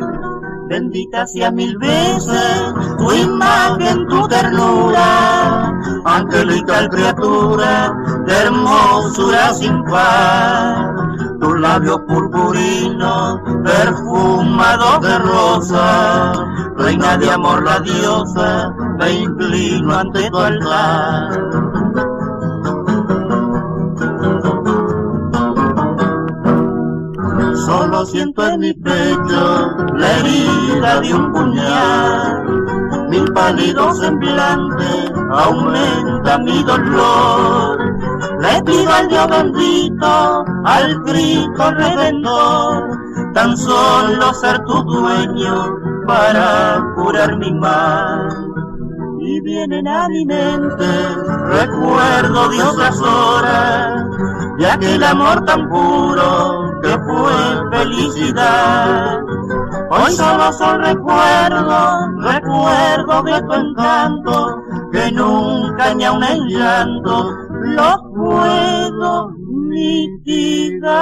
Bendita 0.72 1.26
sea 1.26 1.50
mil 1.50 1.76
veces 1.76 2.72
tu 2.96 3.12
imagen, 3.12 4.08
tu 4.08 4.26
ternura, 4.26 5.70
angelical 6.02 6.88
criatura 6.88 7.94
de 8.24 8.32
hermosura 8.32 9.52
sin 9.52 9.84
par. 9.84 10.96
Tus 11.38 11.60
labios 11.60 12.00
purpurinos, 12.08 13.38
perfumados 13.62 15.02
de 15.02 15.18
rosa, 15.18 16.32
reina 16.78 17.18
de 17.18 17.30
amor 17.30 17.62
la 17.64 17.78
diosa, 17.80 18.74
me 18.98 19.12
inclino 19.12 19.94
ante 19.94 20.30
tu 20.30 20.38
altar. 20.38 21.71
Siento 28.04 28.44
en 28.44 28.58
mi 28.58 28.72
pecho 28.74 29.76
la 29.94 30.18
herida 30.18 31.00
de 31.00 31.14
un 31.14 31.32
puñal. 31.32 33.08
Mi 33.08 33.20
pálido 33.32 33.94
semblante 33.94 35.12
aumenta 35.30 36.38
mi 36.38 36.64
dolor. 36.64 37.78
Le 38.40 38.62
pido 38.64 38.92
al 38.92 39.08
Dios 39.08 39.28
bendito, 39.28 40.44
al 40.64 41.02
Cristo 41.04 41.70
redentor, 41.70 42.98
tan 43.34 43.56
solo 43.56 44.34
ser 44.34 44.58
tu 44.64 44.82
dueño 44.82 45.76
para 46.06 46.84
curar 46.96 47.36
mi 47.38 47.54
mal. 47.54 48.28
Y 49.20 49.40
vienen 49.42 49.86
a 49.86 50.08
mi 50.08 50.26
mente 50.26 51.08
recuerdo 51.50 52.48
de 52.48 52.62
otras 52.62 53.00
horas, 53.00 54.06
de 54.58 54.66
aquel 54.66 55.04
amor 55.04 55.44
tan 55.44 55.68
puro 55.68 56.71
que 56.82 56.98
fue 56.98 57.32
felicidad. 57.70 59.20
Hoy 59.90 60.12
solo 60.12 60.52
son 60.52 60.80
recuerdos, 60.82 62.08
recuerdos 62.18 63.24
de 63.24 63.42
tu 63.42 63.52
encanto, 63.52 64.62
que 64.92 65.12
nunca 65.12 65.94
ni 65.94 66.04
aun 66.04 66.24
en 66.24 66.48
llanto 66.48 67.30
los 67.62 67.96
puedo 68.14 69.30
mitigar. 69.70 70.92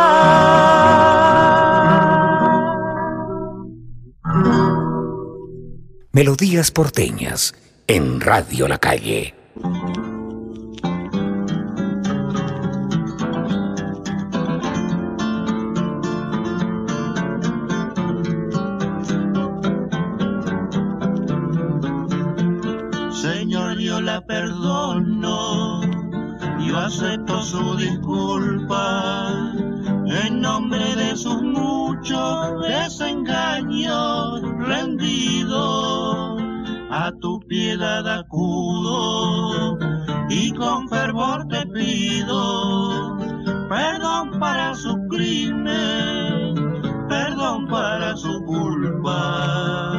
Melodías 6.13 6.71
porteñas 6.71 7.55
en 7.87 8.21
Radio 8.21 8.69
La 8.69 8.79
Calle. 8.79 9.35
Sus 31.23 31.43
muchos 31.43 32.63
desengaños 32.63 34.41
rendido 34.59 36.37
a 36.91 37.13
tu 37.21 37.39
piedad 37.41 38.09
acudo 38.09 39.79
y 40.31 40.51
con 40.55 40.89
fervor 40.89 41.47
te 41.49 41.67
pido 41.67 43.19
perdón 43.69 44.41
para 44.41 44.75
su 44.75 44.97
crimen, 45.09 46.55
perdón 47.09 47.69
para 47.69 48.17
su 48.17 48.43
culpa. 48.45 49.90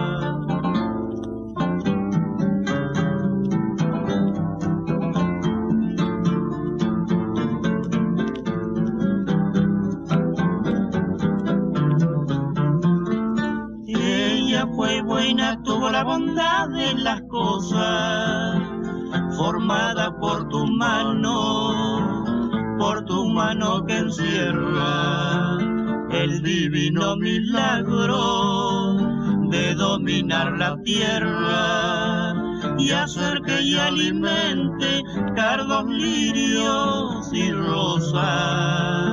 La 30.20 30.78
tierra 30.84 32.34
y 32.78 32.92
hacer 32.92 33.42
que 33.42 33.60
ella 33.60 33.88
alimente 33.88 35.04
cardos, 35.36 35.86
lirios 35.86 37.32
y 37.32 37.52
rosas. 37.52 39.11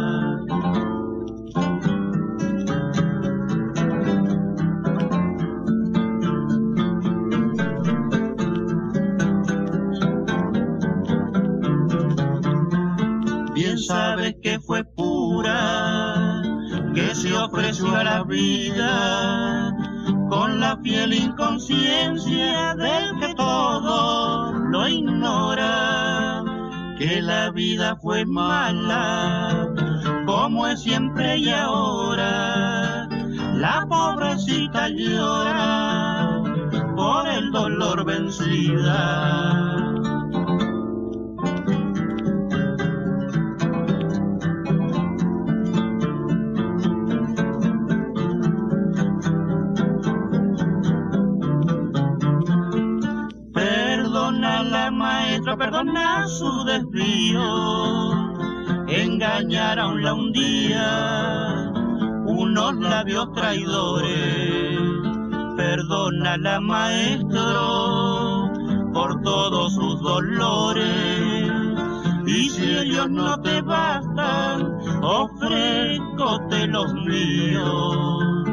La 27.29 27.51
vida 27.51 27.95
fue 27.97 28.25
mala, 28.25 29.69
como 30.25 30.67
es 30.67 30.81
siempre 30.81 31.37
y 31.37 31.51
ahora. 31.51 33.07
La 33.55 33.87
pobrecita 33.87 34.89
llora 34.89 36.43
por 36.97 37.29
el 37.29 37.53
dolor 37.53 38.07
vencida. 38.07 39.18
Ellos 72.81 73.11
no 73.11 73.41
te 73.43 73.61
bastan, 73.63 74.79
ofrécote 75.03 76.67
los 76.69 76.93
míos. 76.95 78.45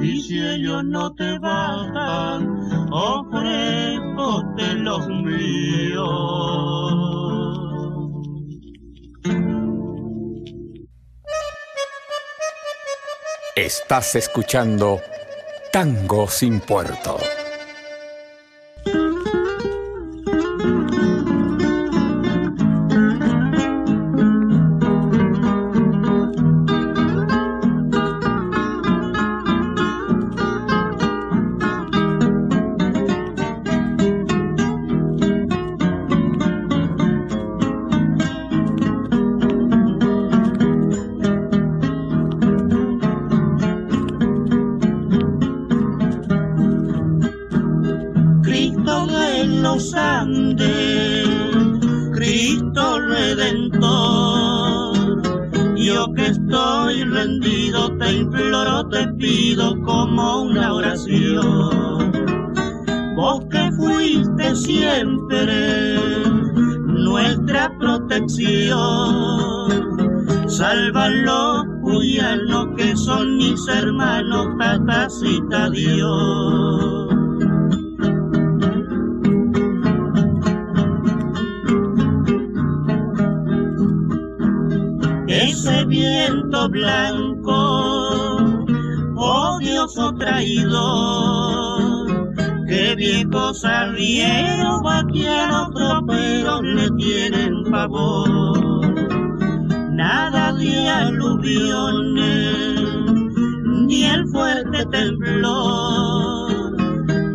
Y 0.00 0.20
si 0.22 0.40
ellos 0.40 0.82
no 0.84 1.12
te 1.14 1.38
bastan, 1.38 2.48
ofrécote 2.90 4.74
los 4.74 5.08
míos. 5.08 6.40
Estás 13.56 14.14
escuchando 14.16 15.00
Tango 15.72 16.28
sin 16.28 16.60
Puerto. 16.60 17.18
Mis 73.60 73.76
hermanos, 73.76 74.46
tatacita 74.58 75.70
Dios. 75.70 77.08
Ese 85.28 85.84
viento 85.86 86.68
blanco 86.68 88.36
odioso 89.16 90.12
traidor. 90.14 91.80
Que 92.68 92.94
viejos 92.94 93.64
arrieros 93.64 94.82
vaquianos 94.84 95.70
troperos 95.74 96.62
le 96.62 96.90
tienen 96.92 97.64
favor. 97.66 98.80
Nada 99.90 100.52
de 100.52 100.88
aluviones, 100.88 102.69
ni 103.90 104.04
el 104.04 104.26
fuerte 104.28 104.86
temblor. 104.86 106.76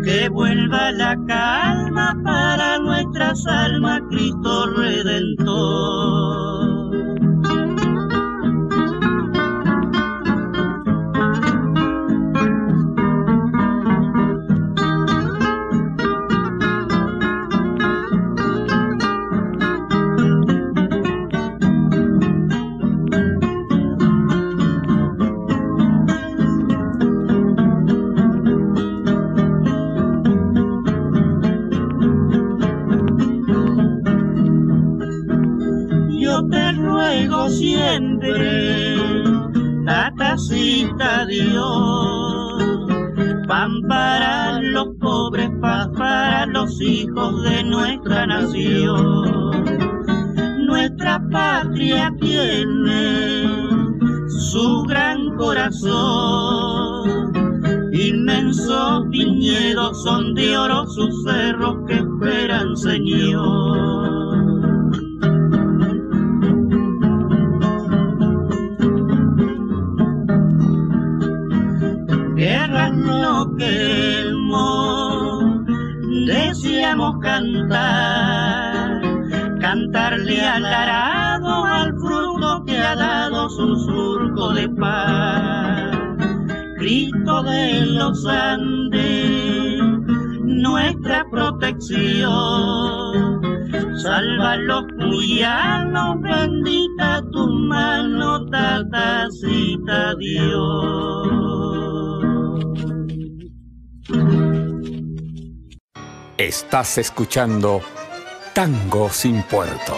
Que 0.03 0.29
vuelva 0.29 0.91
la 0.93 1.17
calma 1.27 2.17
para 2.23 2.79
nuestras 2.79 3.45
almas, 3.45 4.01
Cristo 4.09 4.67
Redentor. 4.77 6.74
Dios. 41.27 42.63
Pan 43.47 43.81
para 43.88 44.59
los 44.61 44.88
pobres, 44.99 45.49
paz 45.61 45.88
para 45.97 46.45
los 46.47 46.81
hijos 46.81 47.43
de 47.43 47.63
nuestra 47.63 48.25
nación. 48.25 49.65
Nuestra 50.65 51.21
patria 51.31 52.11
tiene 52.19 53.47
su 54.27 54.83
gran 54.88 55.35
corazón. 55.38 57.33
Inmensos 57.93 59.07
viñedos 59.09 60.03
son 60.03 60.33
de 60.33 60.57
oro 60.57 60.85
sus 60.88 61.23
cerros 61.23 61.85
de 88.15 88.21
los 88.21 88.25
Andes, 88.28 89.82
nuestra 90.43 91.25
protección, 91.30 92.32
salva 94.01 94.56
los 94.58 94.84
cuyanos, 94.97 96.21
bendita 96.21 97.21
tu 97.32 97.47
mano, 97.47 98.45
tatacita 98.45 100.15
Dios. 100.15 101.25
Estás 106.38 106.97
escuchando 106.97 107.82
Tango 108.54 109.10
sin 109.10 109.41
Puerto. 109.43 109.95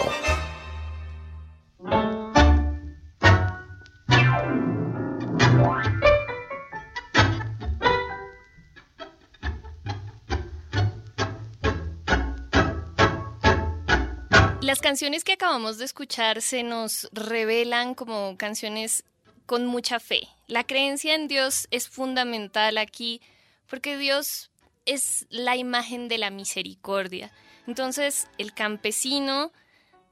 Canciones 14.88 15.22
que 15.22 15.34
acabamos 15.34 15.76
de 15.76 15.84
escuchar 15.84 16.40
se 16.40 16.62
nos 16.62 17.10
revelan 17.12 17.94
como 17.94 18.38
canciones 18.38 19.04
con 19.44 19.66
mucha 19.66 20.00
fe. 20.00 20.26
La 20.46 20.64
creencia 20.64 21.14
en 21.14 21.28
Dios 21.28 21.68
es 21.70 21.90
fundamental 21.90 22.78
aquí 22.78 23.20
porque 23.68 23.98
Dios 23.98 24.50
es 24.86 25.26
la 25.28 25.56
imagen 25.56 26.08
de 26.08 26.16
la 26.16 26.30
misericordia. 26.30 27.30
Entonces 27.66 28.28
el 28.38 28.54
campesino 28.54 29.52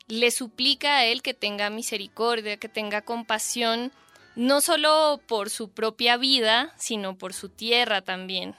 le 0.09 0.31
suplica 0.31 0.99
a 0.99 1.07
él 1.07 1.23
que 1.23 1.33
tenga 1.33 1.71
misericordia, 1.71 2.59
que 2.59 2.69
tenga 2.69 3.01
compasión, 3.01 3.93
no 4.35 4.61
solo 4.61 5.23
por 5.27 5.49
su 5.49 5.71
propia 5.71 6.19
vida, 6.19 6.75
sino 6.77 7.17
por 7.17 7.33
su 7.33 7.49
tierra 7.49 8.03
también. 8.03 8.55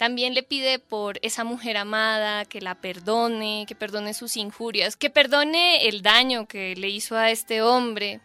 También 0.00 0.32
le 0.32 0.42
pide 0.42 0.78
por 0.78 1.18
esa 1.20 1.44
mujer 1.44 1.76
amada 1.76 2.46
que 2.46 2.62
la 2.62 2.74
perdone, 2.74 3.66
que 3.68 3.74
perdone 3.74 4.14
sus 4.14 4.38
injurias, 4.38 4.96
que 4.96 5.10
perdone 5.10 5.88
el 5.88 6.00
daño 6.00 6.48
que 6.48 6.74
le 6.74 6.88
hizo 6.88 7.18
a 7.18 7.30
este 7.30 7.60
hombre. 7.60 8.22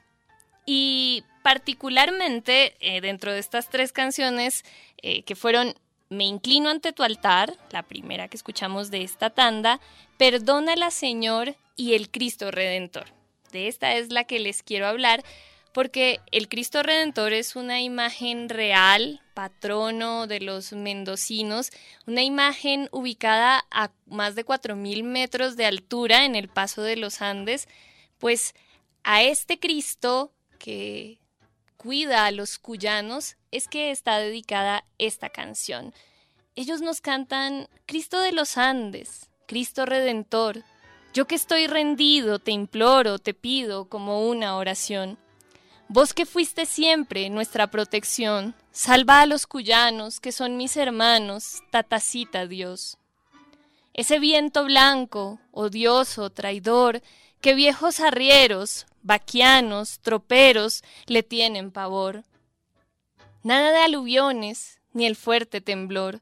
Y 0.65 1.25
particularmente 1.43 2.77
eh, 2.79 3.01
dentro 3.01 3.33
de 3.33 3.39
estas 3.39 3.69
tres 3.69 3.91
canciones 3.91 4.63
eh, 5.01 5.23
que 5.23 5.35
fueron 5.35 5.75
me 6.07 6.23
inclino 6.23 6.69
ante 6.69 6.93
tu 6.93 7.03
altar, 7.03 7.53
la 7.71 7.83
primera 7.83 8.29
que 8.29 8.38
escuchamos 8.38 8.89
de 8.89 9.03
esta 9.03 9.31
tanda, 9.31 9.81
Perdónala 10.17 10.91
Señor 10.91 11.57
y 11.75 11.95
el 11.95 12.09
Cristo 12.09 12.51
Redentor. 12.51 13.07
De 13.51 13.67
esta 13.67 13.95
es 13.95 14.13
la 14.13 14.23
que 14.23 14.39
les 14.39 14.63
quiero 14.63 14.88
hablar 14.88 15.25
porque 15.73 16.21
el 16.31 16.47
Cristo 16.47 16.83
Redentor 16.83 17.33
es 17.33 17.57
una 17.57 17.81
imagen 17.81 18.47
real, 18.47 19.19
patrono 19.35 20.25
de 20.25 20.39
los 20.39 20.73
mendocinos, 20.73 21.69
una 22.07 22.23
imagen 22.23 22.89
ubicada 22.91 23.63
a 23.69 23.91
más 24.07 24.33
de 24.33 24.43
4.000 24.43 25.03
metros 25.03 25.57
de 25.57 25.67
altura 25.67 26.25
en 26.25 26.35
el 26.35 26.47
paso 26.47 26.81
de 26.81 26.95
los 26.95 27.21
Andes, 27.21 27.67
pues 28.17 28.55
a 29.03 29.21
este 29.21 29.59
Cristo 29.59 30.33
que 30.57 31.19
cuida 31.77 32.25
a 32.25 32.31
los 32.31 32.57
cuyanos 32.57 33.35
es 33.51 33.67
que 33.67 33.91
está 33.91 34.17
dedicada 34.17 34.85
esta 34.97 35.29
canción. 35.29 35.93
Ellos 36.55 36.81
nos 36.81 37.01
cantan 37.01 37.67
Cristo 37.85 38.21
de 38.21 38.31
los 38.31 38.57
Andes, 38.57 39.29
Cristo 39.45 39.85
Redentor, 39.85 40.63
yo 41.15 41.27
que 41.27 41.35
estoy 41.35 41.67
rendido, 41.67 42.39
te 42.39 42.51
imploro, 42.51 43.19
te 43.19 43.33
pido 43.33 43.87
como 43.87 44.27
una 44.27 44.57
oración. 44.57 45.17
Vos 45.87 46.13
que 46.13 46.25
fuiste 46.25 46.65
siempre 46.65 47.29
nuestra 47.29 47.67
protección, 47.67 48.53
salva 48.75 49.21
a 49.21 49.25
los 49.25 49.47
cuyanos, 49.47 50.19
que 50.19 50.33
son 50.33 50.57
mis 50.57 50.75
hermanos, 50.75 51.63
tatacita 51.71 52.45
Dios. 52.45 52.97
Ese 53.93 54.19
viento 54.19 54.65
blanco, 54.65 55.39
odioso, 55.51 56.29
traidor, 56.29 57.01
que 57.39 57.55
viejos 57.55 58.01
arrieros, 58.01 58.85
vaquianos, 59.01 59.99
troperos 59.99 60.83
le 61.05 61.23
tienen 61.23 61.71
pavor. 61.71 62.25
Nada 63.43 63.71
de 63.71 63.77
aluviones, 63.77 64.81
ni 64.91 65.05
el 65.05 65.15
fuerte 65.15 65.61
temblor, 65.61 66.19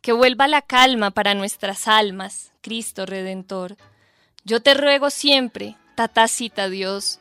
que 0.00 0.10
vuelva 0.10 0.48
la 0.48 0.62
calma 0.62 1.12
para 1.12 1.34
nuestras 1.34 1.86
almas, 1.86 2.52
Cristo 2.62 3.06
Redentor. 3.06 3.76
Yo 4.42 4.60
te 4.60 4.74
ruego 4.74 5.10
siempre, 5.10 5.76
tatacita 5.94 6.68
Dios, 6.68 7.20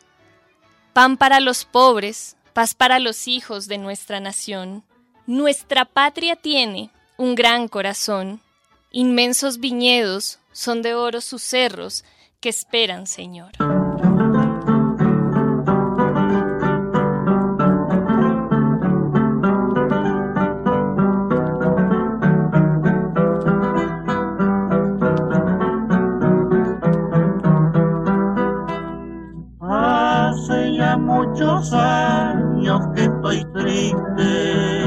pan 0.93 1.17
para 1.17 1.39
los 1.39 1.65
pobres, 1.65 2.35
paz 2.51 2.73
para 2.73 2.99
los 2.99 3.27
hijos 3.27 3.67
de 3.67 3.77
nuestra 3.77 4.19
nación. 4.19 4.83
Nuestra 5.25 5.85
patria 5.85 6.35
tiene 6.35 6.91
un 7.17 7.35
gran 7.35 7.67
corazón, 7.67 8.41
inmensos 8.91 9.59
viñedos, 9.59 10.39
son 10.51 10.81
de 10.81 10.93
oro 10.93 11.21
sus 11.21 11.41
cerros 11.41 12.03
que 12.39 12.49
esperan, 12.49 13.07
Señor. 13.07 13.51
años 31.71 32.10
que 32.61 33.01
estoy 33.05 33.43
triste, 33.53 34.85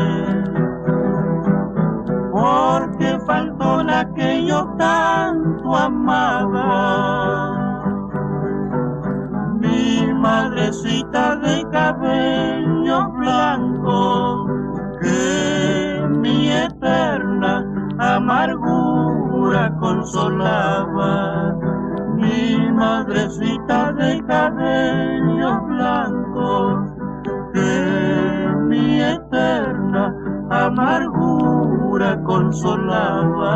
porque 2.31 3.19
faltó 3.27 3.83
la 3.83 4.09
que 4.15 4.47
tanto 4.79 5.77
amaba. 5.77 6.71
Mi 9.59 10.07
madrecita 10.15 11.37
de 11.37 11.67
cabello 11.73 13.11
blanco, 13.11 14.47
que 15.01 16.07
mi 16.11 16.51
eterna 16.51 17.67
amargura 17.99 19.75
consolaba 19.81 21.57
mi 22.15 22.71
madrecita 22.73 23.93
de 23.93 24.23
cabello 24.27 25.61
blanco, 25.63 26.94
que 27.55 28.55
mi 28.69 29.01
eterna 29.01 30.13
amargura 30.51 32.21
consolaba. 32.25 33.55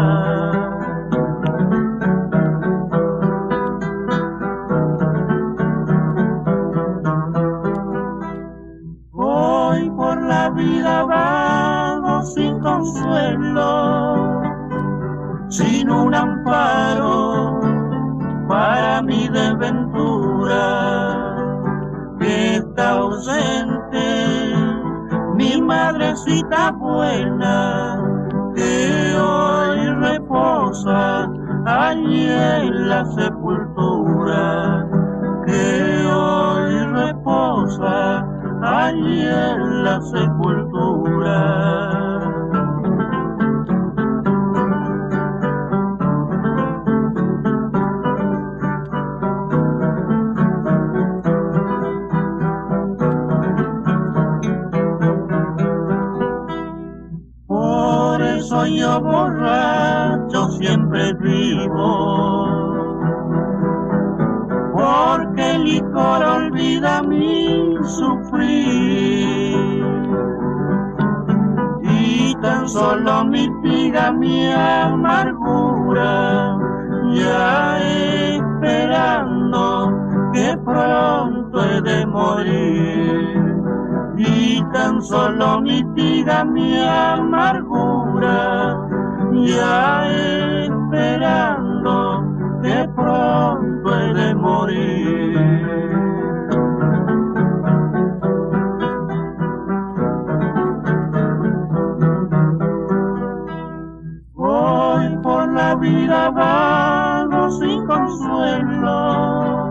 Hoy 9.12 9.90
por 9.90 10.22
la 10.22 10.50
vida 10.50 11.02
vamos 11.02 12.34
sin 12.34 12.61
consuelo, 12.61 14.52
sin 15.48 15.90
un 15.90 16.14
amparo 16.14 17.61
para 18.48 19.02
mi 19.02 19.28
desventura 19.28 20.64
que 22.20 22.56
está 22.56 22.90
ausente 22.90 23.78
mi 25.37 25.61
madrecita 25.61 26.72
buena 26.72 28.02
que 28.54 29.14
hoy 29.14 29.88
reposa 30.00 31.28
allí 31.66 32.28
en 32.28 32.88
la 32.88 33.04
sepultura 33.06 34.87
que 35.46 36.06
hoy 36.06 36.74
reposa 36.87 38.26
allí 38.62 39.22
en 39.22 39.84
la 39.84 40.00
sepultura 40.02 41.78
yo 58.88 59.01
borracho 59.01 60.51
siempre 60.53 61.12
vivo, 61.14 62.46
porque 64.72 65.57
el 65.57 65.64
licor 65.64 66.24
olvida 66.24 67.03
mi 67.03 67.77
sufrir. 67.83 69.57
Y 71.83 72.35
tan 72.40 72.68
solo 72.68 73.24
mitiga 73.27 74.12
mi 74.12 74.53
amargura, 74.53 76.57
ya 77.12 77.79
esperando 78.38 79.92
que 80.33 80.57
pronto 80.64 81.64
he 81.64 81.83
de 81.83 82.07
morir. 82.07 83.48
Y 84.18 84.61
tan 84.72 85.01
solo 85.01 85.61
mitiga 85.61 86.44
mi 86.44 86.77
amargura, 86.77 88.67
ya 89.44 90.07
esperando 90.64 92.24
que 92.62 92.88
pronto 92.94 94.01
he 94.01 94.14
de 94.14 94.35
morir. 94.35 95.88
Hoy 104.35 105.16
por 105.22 105.53
la 105.53 105.74
vida 105.77 106.31
vago 106.31 107.51
sin 107.51 107.87
consuelo, 107.87 109.70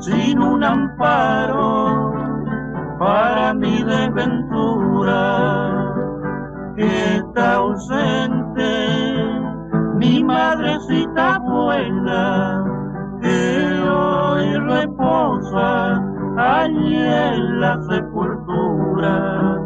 sin 0.00 0.40
un 0.42 0.64
amparo 0.64 2.12
para 2.98 3.54
mi 3.54 3.82
desventura 3.82 5.18
que 6.76 7.16
está 7.16 7.54
ausente 7.54 8.37
mi 9.96 10.22
madrecita 10.22 11.38
buena 11.40 12.64
que 13.20 13.80
hoy 13.82 14.58
reposa 14.58 16.02
allí 16.36 16.96
en 16.96 17.60
la 17.60 17.80
sepultura 17.88 19.58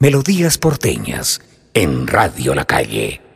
Melodías 0.00 0.58
porteñas 0.58 1.40
en 1.74 2.06
Radio 2.06 2.54
La 2.54 2.64
Calle. 2.64 3.27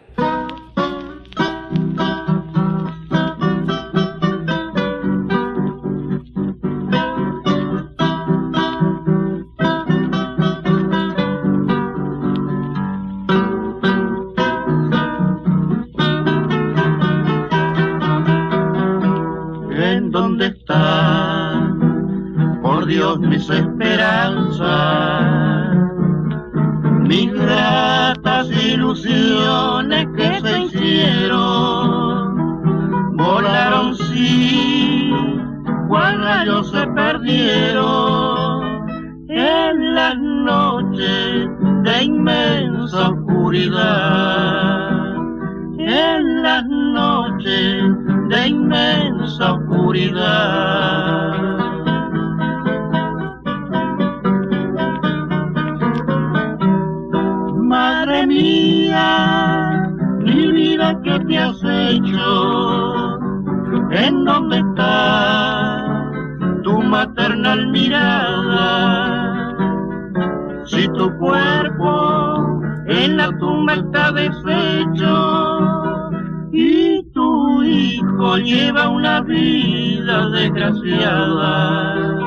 Y 76.53 77.03
tu 77.13 77.63
hijo 77.63 78.37
lleva 78.39 78.89
una 78.89 79.21
vida 79.23 80.29
desgraciada 80.31 82.23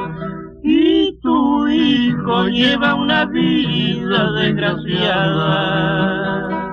tu 1.26 1.68
hijo 1.68 2.48
lleva 2.50 2.94
una 2.94 3.26
vida 3.26 4.32
desgraciada. 4.34 6.65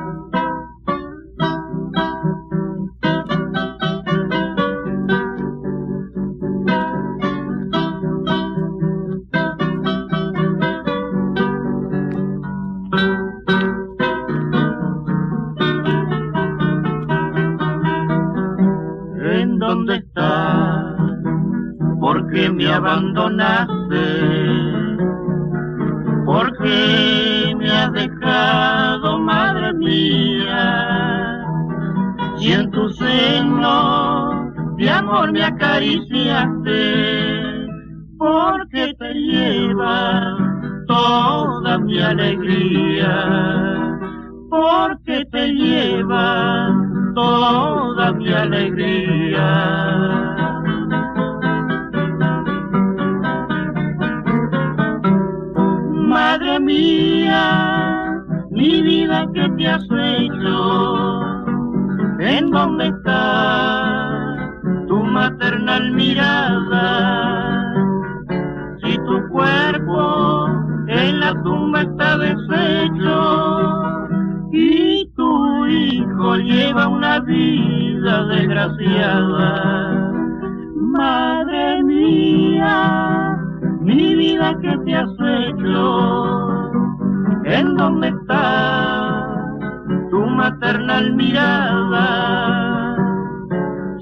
Mirada? 91.63 92.97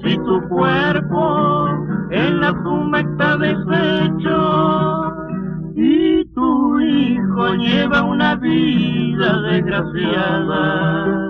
Si 0.03 0.17
tu 0.17 0.41
cuerpo 0.49 1.67
en 2.11 2.41
la 2.41 2.51
tumba 2.63 3.01
está 3.01 3.37
deshecho 3.37 5.13
y 5.75 6.25
tu 6.33 6.79
hijo 6.79 7.53
lleva 7.55 8.03
una 8.03 8.35
vida 8.35 9.41
desgraciada. 9.41 11.27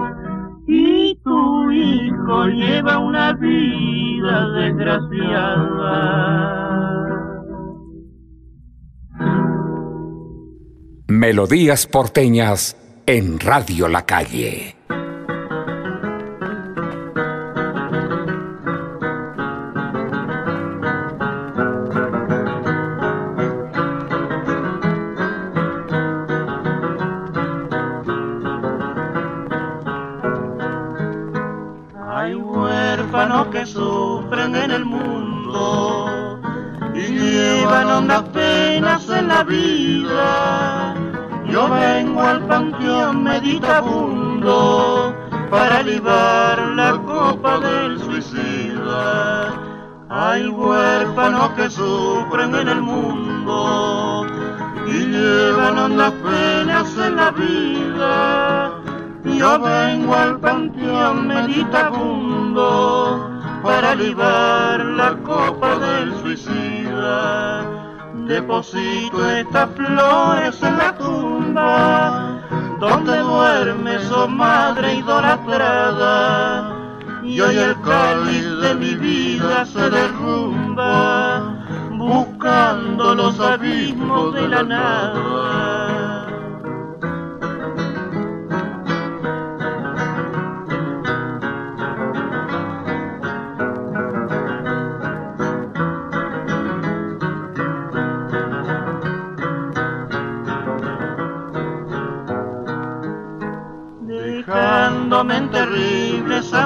Y 0.68 1.16
tu 1.24 1.72
hijo 1.72 2.46
lleva 2.48 2.98
una 3.00 3.34
vida 3.34 4.50
desgraciada. 4.52 6.32
Melodías 11.10 11.88
porteñas 11.88 12.78
en 13.06 13.40
Radio 13.40 13.90
La 13.90 14.06
Calle. 14.06 14.81
Para 45.50 45.82
libar 45.84 46.60
la 46.76 46.98
copa 47.06 47.60
del 47.60 48.00
suicida. 48.00 49.54
Hay 50.10 50.48
huérfanos 50.48 51.52
que 51.52 51.70
sufren 51.70 52.56
en 52.56 52.68
el 52.68 52.82
mundo 52.82 54.26
y 54.88 55.06
llevan 55.06 55.78
hondas 55.78 56.14
penas 56.24 56.98
en 56.98 57.16
la 57.16 57.32
vida. 57.32 58.72
Yo 59.24 59.60
vengo 59.60 60.16
al 60.16 60.40
panteón 60.40 61.28
meditabundo 61.28 63.30
para 63.64 63.94
libar 63.96 64.84
la 64.86 65.16
copa 65.24 65.78
del 65.78 66.14
suicida 66.22 67.82
deposito 68.32 69.30
estas 69.30 69.70
flores 69.72 70.64
madre 74.28 74.96
idolatrada. 74.96 76.78
Y 77.24 77.40
hoy 77.40 77.58
el 77.58 77.80
cáliz 77.82 78.46
de 78.62 78.76
mi 78.76 78.96
vida 78.96 79.66
se 79.66 79.90
derrumba, 79.90 81.66
buscando 81.92 83.16
los 83.16 83.40
abismos 83.40 84.34
de 84.34 84.48
la 84.48 84.64
nada. 84.64 85.61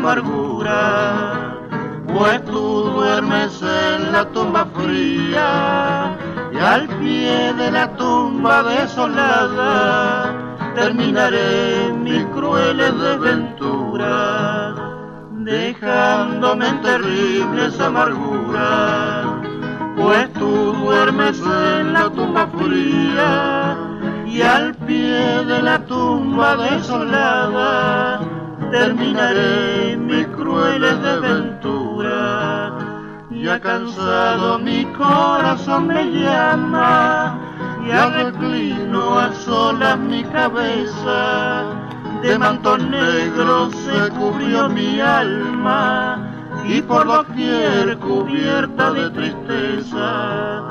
Amargura, 0.06 1.58
pues 2.14 2.46
tú 2.46 2.92
duermes 2.94 3.60
en 3.64 4.12
la 4.12 4.26
tumba 4.26 4.68
fría 4.76 6.16
y 6.54 6.58
al 6.58 6.88
pie 7.00 7.54
de 7.54 7.72
la 7.72 7.90
tumba 7.98 8.62
desolada 8.62 10.32
terminaré 10.76 11.92
mis 11.92 12.24
crueles 12.26 12.94
desventuras, 13.00 14.76
dejándome 15.40 16.68
en 16.68 16.82
terribles 16.84 17.80
amarguras, 17.80 19.26
pues 19.98 20.32
tú 20.34 20.74
duermes 20.84 21.40
en 21.40 21.94
la 21.94 22.12
tumba 22.12 22.48
fría 22.60 23.76
y 24.28 24.42
al 24.44 24.76
pie 24.76 25.44
de 25.46 25.64
la 25.64 25.80
tumba 25.80 26.58
desolada 26.58 28.25
terminaré 28.76 29.96
mis 29.96 30.28
crueles 30.28 31.02
desventuras. 31.02 32.74
Ya 33.32 33.60
cansado 33.60 34.60
mi 34.60 34.86
corazón 34.98 35.88
me 35.88 36.04
llama, 36.12 37.40
ya 37.88 38.10
reclino 38.10 39.18
a 39.20 39.34
solas 39.34 39.98
mi 39.98 40.24
cabeza. 40.26 41.64
De 42.22 42.38
manto 42.38 42.78
negro 42.78 43.70
se 43.72 44.10
cubrió 44.18 44.68
mi 44.68 45.00
alma 45.00 46.18
y 46.68 46.82
por 46.82 47.06
doquier 47.06 47.98
cubierta 48.00 48.92
de 48.92 49.10
tristeza. 49.12 50.64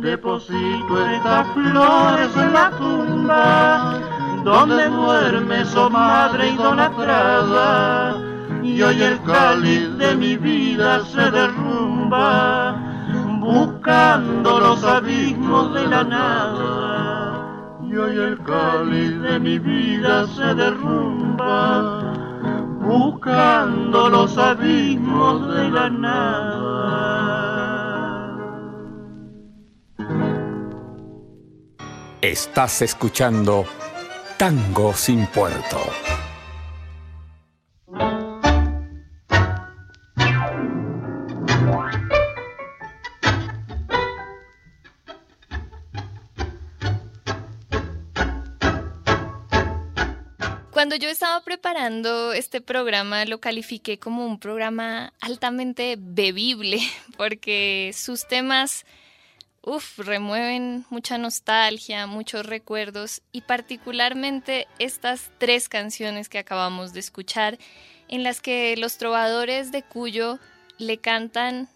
Deposito 0.00 1.06
estas 1.10 1.46
flores 1.48 2.36
en 2.36 2.52
la 2.52 2.70
tumba 2.78 4.13
donde 4.44 4.88
duermes, 4.90 5.74
oh 5.74 5.88
madre 5.88 6.50
idolatrada, 6.50 8.16
y 8.62 8.82
hoy 8.82 9.02
el 9.02 9.20
cáliz 9.22 9.96
de 9.96 10.14
mi 10.14 10.36
vida 10.36 11.02
se 11.06 11.30
derrumba, 11.30 12.76
buscando 13.40 14.60
los 14.60 14.84
abismos 14.84 15.72
de 15.74 15.86
la 15.86 16.04
nada. 16.04 17.80
Y 17.88 17.96
hoy 17.96 18.18
el 18.18 18.38
cáliz 18.42 19.18
de 19.22 19.40
mi 19.40 19.58
vida 19.58 20.26
se 20.26 20.54
derrumba, 20.54 22.12
buscando 22.80 24.10
los 24.10 24.36
abismos 24.36 25.54
de 25.54 25.70
la 25.70 25.88
nada. 25.88 27.24
Estás 32.20 32.82
escuchando 32.82 33.66
Tango 34.44 34.92
sin 34.92 35.26
Puerto. 35.28 35.80
Cuando 50.70 50.96
yo 50.96 51.08
estaba 51.08 51.40
preparando 51.42 52.34
este 52.34 52.60
programa 52.60 53.24
lo 53.24 53.40
califiqué 53.40 53.98
como 53.98 54.26
un 54.26 54.38
programa 54.38 55.14
altamente 55.22 55.96
bebible 55.98 56.80
porque 57.16 57.92
sus 57.94 58.28
temas 58.28 58.84
uf, 59.64 59.98
remueven 59.98 60.84
mucha 60.90 61.18
nostalgia, 61.18 62.06
muchos 62.06 62.44
recuerdos 62.44 63.22
y 63.32 63.40
particularmente 63.42 64.68
estas 64.78 65.30
tres 65.38 65.68
canciones 65.68 66.28
que 66.28 66.38
acabamos 66.38 66.92
de 66.92 67.00
escuchar 67.00 67.58
en 68.08 68.22
las 68.22 68.40
que 68.40 68.76
los 68.76 68.98
trovadores 68.98 69.72
de 69.72 69.82
Cuyo 69.82 70.38
le 70.78 70.98
cantan 70.98 71.68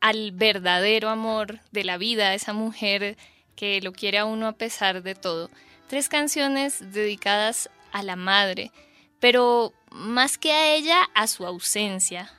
al 0.00 0.32
verdadero 0.32 1.08
amor 1.10 1.60
de 1.70 1.84
la 1.84 1.96
vida, 1.96 2.34
esa 2.34 2.52
mujer 2.52 3.16
que 3.56 3.80
lo 3.80 3.92
quiere 3.92 4.18
a 4.18 4.24
uno 4.24 4.46
a 4.48 4.52
pesar 4.52 5.02
de 5.02 5.14
todo. 5.14 5.50
Tres 5.88 6.08
canciones 6.08 6.92
dedicadas 6.92 7.70
a 7.92 8.02
la 8.02 8.16
madre, 8.16 8.70
pero 9.20 9.72
más 9.90 10.38
que 10.38 10.52
a 10.52 10.74
ella, 10.74 11.08
a 11.14 11.26
su 11.26 11.46
ausencia, 11.46 12.30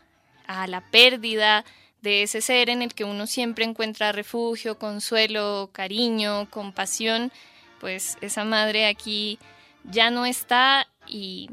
a 0.47 0.68
la 0.68 0.82
pérdida, 0.82 1.66
de 2.02 2.24
ese 2.24 2.41
ser 2.41 2.70
en 2.70 2.82
el 2.82 2.93
que 2.93 3.04
uno 3.04 3.28
siempre 3.28 3.66
encuentra 3.66 4.12
refugio, 4.12 4.78
consuelo, 4.78 5.70
cariño, 5.72 6.50
compasión, 6.50 7.32
pues 7.80 8.18
esa 8.22 8.43
madre 8.45 8.88
aquí 8.88 9.39
ya 9.84 10.10
no 10.12 10.26
está 10.26 10.88
y 11.08 11.50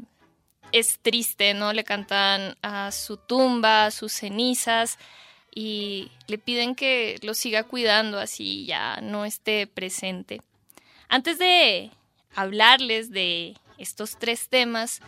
es 0.71 0.99
triste, 0.99 1.53
¿no? 1.53 1.73
Le 1.73 1.83
cantan 1.83 2.57
a 2.61 2.91
su 2.91 3.17
tumba, 3.17 3.85
a 3.85 3.91
sus 3.91 4.11
cenizas 4.13 4.97
y 5.53 6.11
le 6.27 6.37
piden 6.37 6.75
que 6.75 7.17
lo 7.23 7.33
siga 7.33 7.63
cuidando 7.63 8.19
así 8.19 8.65
ya 8.65 8.99
no 9.01 9.25
esté 9.25 9.67
presente. 9.67 10.41
Antes 11.09 11.39
de 11.39 11.91
hablarles 12.35 13.11
de 13.11 13.55
estos 13.77 14.17
tres 14.17 14.49
temas, 14.49 15.01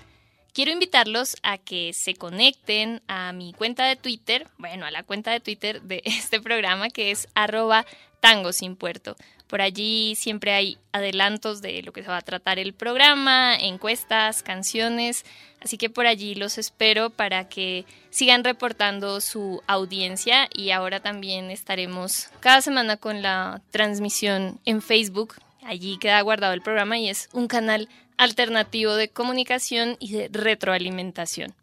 quiero 0.59 0.73
invitarlos 0.73 1.37
a 1.41 1.57
que 1.57 1.93
se 1.93 2.15
conecten 2.15 3.01
a 3.07 3.31
mi 3.31 3.53
cuenta 3.53 3.85
de 3.85 3.95
Twitter, 3.95 4.45
bueno, 4.57 4.85
a 4.85 4.91
la 4.91 5.03
cuenta 5.03 5.31
de 5.31 5.39
Twitter 5.39 5.81
de 5.83 6.01
este 6.05 6.41
programa 6.41 6.89
que 6.89 7.11
es 7.11 7.29
arroba 7.33 7.85
tango 8.19 8.51
sin 8.51 8.75
puerto. 8.75 9.15
Por 9.47 9.61
allí 9.61 10.15
siempre 10.17 10.51
hay 10.51 10.77
adelantos 10.91 11.61
de 11.61 11.81
lo 11.81 11.93
que 11.93 12.03
se 12.03 12.09
va 12.09 12.17
a 12.17 12.21
tratar 12.21 12.59
el 12.59 12.73
programa, 12.73 13.55
encuestas, 13.55 14.43
canciones, 14.43 15.23
así 15.61 15.77
que 15.77 15.89
por 15.89 16.07
allí 16.07 16.35
los 16.35 16.57
espero 16.57 17.09
para 17.09 17.47
que 17.47 17.85
sigan 18.09 18.43
reportando 18.43 19.21
su 19.21 19.63
audiencia 19.65 20.49
y 20.53 20.71
ahora 20.71 20.99
también 20.99 21.51
estaremos 21.51 22.31
cada 22.41 22.59
semana 22.59 22.97
con 22.97 23.21
la 23.21 23.61
transmisión 23.71 24.59
en 24.65 24.81
Facebook. 24.81 25.35
Allí 25.63 25.97
queda 25.99 26.19
guardado 26.19 26.51
el 26.51 26.61
programa 26.61 26.97
y 26.97 27.07
es 27.07 27.29
un 27.31 27.47
canal 27.47 27.87
alternativo 28.19 28.95
de 28.95 29.09
comunicación 29.09 29.95
y 29.97 30.11
de 30.11 30.29
retroalimentación. 30.31 31.55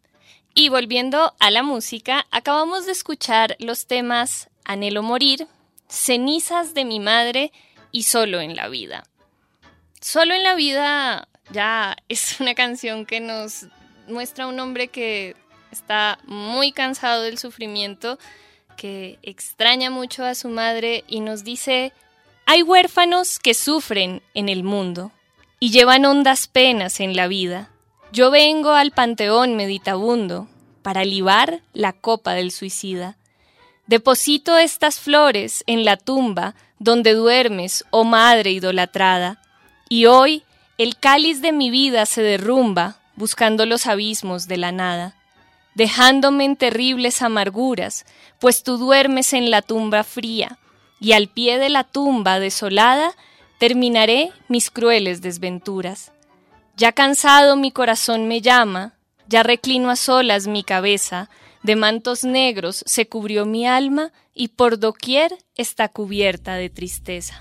Y 0.55 0.69
volviendo 0.69 1.35
a 1.39 1.51
la 1.51 1.61
música, 1.61 2.25
acabamos 2.31 2.87
de 2.87 2.93
escuchar 2.93 3.55
los 3.59 3.85
temas 3.85 4.49
Anhelo 4.65 5.03
Morir, 5.03 5.47
Cenizas 5.87 6.73
de 6.73 6.83
mi 6.83 6.99
Madre 6.99 7.51
y 7.91 8.03
Solo 8.03 8.41
en 8.41 8.55
la 8.55 8.69
Vida. 8.69 9.05
Solo 10.01 10.33
en 10.33 10.41
la 10.41 10.55
Vida 10.55 11.27
ya 11.51 11.95
es 12.09 12.39
una 12.39 12.55
canción 12.55 13.05
que 13.05 13.19
nos 13.19 13.67
muestra 14.07 14.47
un 14.47 14.59
hombre 14.59 14.87
que 14.87 15.35
está 15.71 16.17
muy 16.25 16.71
cansado 16.71 17.21
del 17.21 17.37
sufrimiento, 17.37 18.17
que 18.77 19.19
extraña 19.21 19.91
mucho 19.91 20.25
a 20.25 20.33
su 20.33 20.49
madre 20.49 21.03
y 21.07 21.19
nos 21.19 21.43
dice, 21.43 21.93
hay 22.47 22.63
huérfanos 22.63 23.37
que 23.37 23.53
sufren 23.53 24.23
en 24.33 24.49
el 24.49 24.63
mundo 24.63 25.11
y 25.59 25.71
llevan 25.71 26.05
hondas 26.05 26.47
penas 26.47 26.99
en 26.99 27.15
la 27.15 27.27
vida. 27.27 27.69
Yo 28.11 28.31
vengo 28.31 28.71
al 28.71 28.91
panteón 28.91 29.55
meditabundo 29.55 30.47
para 30.81 31.03
libar 31.03 31.61
la 31.73 31.93
copa 31.93 32.33
del 32.33 32.51
suicida. 32.51 33.17
Deposito 33.87 34.57
estas 34.57 34.99
flores 34.99 35.63
en 35.67 35.85
la 35.85 35.97
tumba 35.97 36.55
donde 36.79 37.13
duermes, 37.13 37.85
oh 37.89 38.03
madre 38.03 38.51
idolatrada, 38.51 39.41
y 39.89 40.05
hoy 40.05 40.43
el 40.77 40.97
cáliz 40.97 41.41
de 41.41 41.51
mi 41.51 41.71
vida 41.71 42.05
se 42.05 42.21
derrumba 42.21 42.97
buscando 43.15 43.65
los 43.65 43.87
abismos 43.87 44.47
de 44.47 44.57
la 44.57 44.71
nada, 44.71 45.15
dejándome 45.73 46.45
en 46.45 46.55
terribles 46.55 47.21
amarguras, 47.21 48.05
pues 48.39 48.63
tú 48.63 48.77
duermes 48.77 49.33
en 49.33 49.49
la 49.49 49.61
tumba 49.61 50.03
fría, 50.03 50.59
y 50.99 51.13
al 51.13 51.27
pie 51.27 51.57
de 51.57 51.69
la 51.69 51.83
tumba 51.83 52.39
desolada 52.39 53.15
terminaré 53.57 54.31
mis 54.47 54.69
crueles 54.69 55.21
desventuras. 55.21 56.11
Ya 56.75 56.91
cansado 56.91 57.55
mi 57.55 57.71
corazón 57.71 58.27
me 58.27 58.41
llama, 58.41 58.93
ya 59.27 59.43
reclino 59.43 59.89
a 59.89 59.95
solas 59.95 60.47
mi 60.47 60.63
cabeza, 60.63 61.29
de 61.63 61.75
mantos 61.75 62.23
negros 62.23 62.83
se 62.85 63.07
cubrió 63.07 63.45
mi 63.45 63.67
alma 63.67 64.11
y 64.33 64.49
por 64.49 64.79
doquier 64.79 65.37
está 65.55 65.89
cubierta 65.89 66.55
de 66.55 66.69
tristeza. 66.69 67.39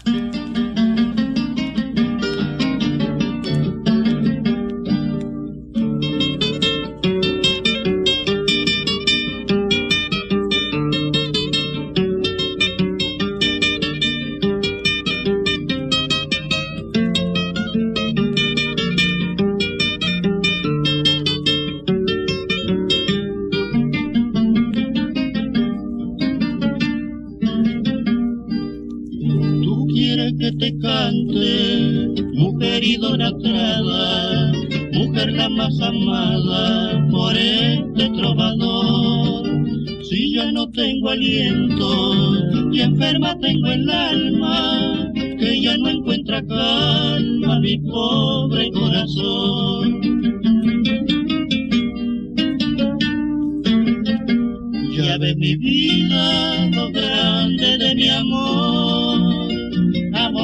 Mujer 34.92 35.32
la 35.32 35.48
más 35.48 35.80
amada 35.80 37.06
por 37.10 37.36
este 37.36 38.10
trovador. 38.10 39.46
Si 40.08 40.34
ya 40.34 40.52
no 40.52 40.68
tengo 40.70 41.10
aliento 41.10 42.72
y 42.72 42.80
enferma 42.80 43.38
tengo 43.38 43.68
el 43.68 43.90
alma, 43.90 45.12
que 45.14 45.60
ya 45.60 45.76
no 45.78 45.88
encuentra 45.88 46.44
calma 46.46 47.60
mi 47.60 47.78
pobre 47.78 48.70
corazón. 48.72 50.00
Ya 54.96 55.18
ve 55.18 55.34
mi 55.36 55.56
vida 55.56 56.66
lo 56.70 56.90
grande 56.90 57.78
de 57.78 57.94
mi 57.94 58.08
amor, 58.08 59.05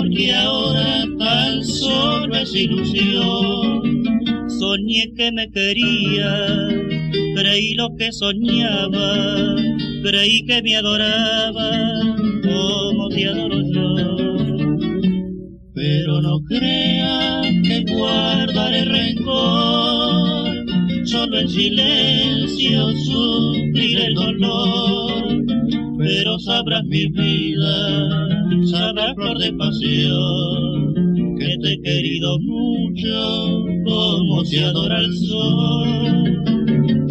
amor 0.03 0.16
que 0.16 0.34
ahora 0.34 1.05
tan 1.18 1.64
solo 1.64 2.36
es 2.36 2.55
ilusión. 2.55 4.03
Soñé 4.48 5.12
que 5.16 5.32
me 5.32 5.50
quería, 5.50 6.68
creí 7.36 7.74
lo 7.74 7.88
que 7.96 8.12
soñaba, 8.12 9.57
creí 10.03 10.44
que 10.44 10.62
me 10.62 10.76
adoraba 10.76 11.70
como 12.42 13.09
te 13.09 13.28
adoro 13.28 13.61
yo. 13.72 14.16
Pero 15.74 16.20
no 16.20 16.38
creas 16.48 17.46
que 17.64 17.84
guardaré 17.92 18.84
rencor, 18.84 20.21
solo 21.05 21.38
en 21.38 21.48
silencio 21.48 22.92
sufriré 22.92 24.07
el 24.07 24.14
dolor. 24.14 25.44
Pero 25.98 26.38
sabrás 26.40 26.84
mi 26.84 27.07
vida, 27.09 28.28
sabrás 28.66 29.14
flor 29.14 29.38
de 29.38 29.53
pasión 29.53 30.94
que 31.38 31.57
te 31.61 31.72
he 31.72 31.80
querido 31.80 32.38
mucho 32.40 33.64
como 33.84 34.44
se 34.44 34.64
adora 34.64 35.00
el 35.00 35.16
sol. 35.16 37.01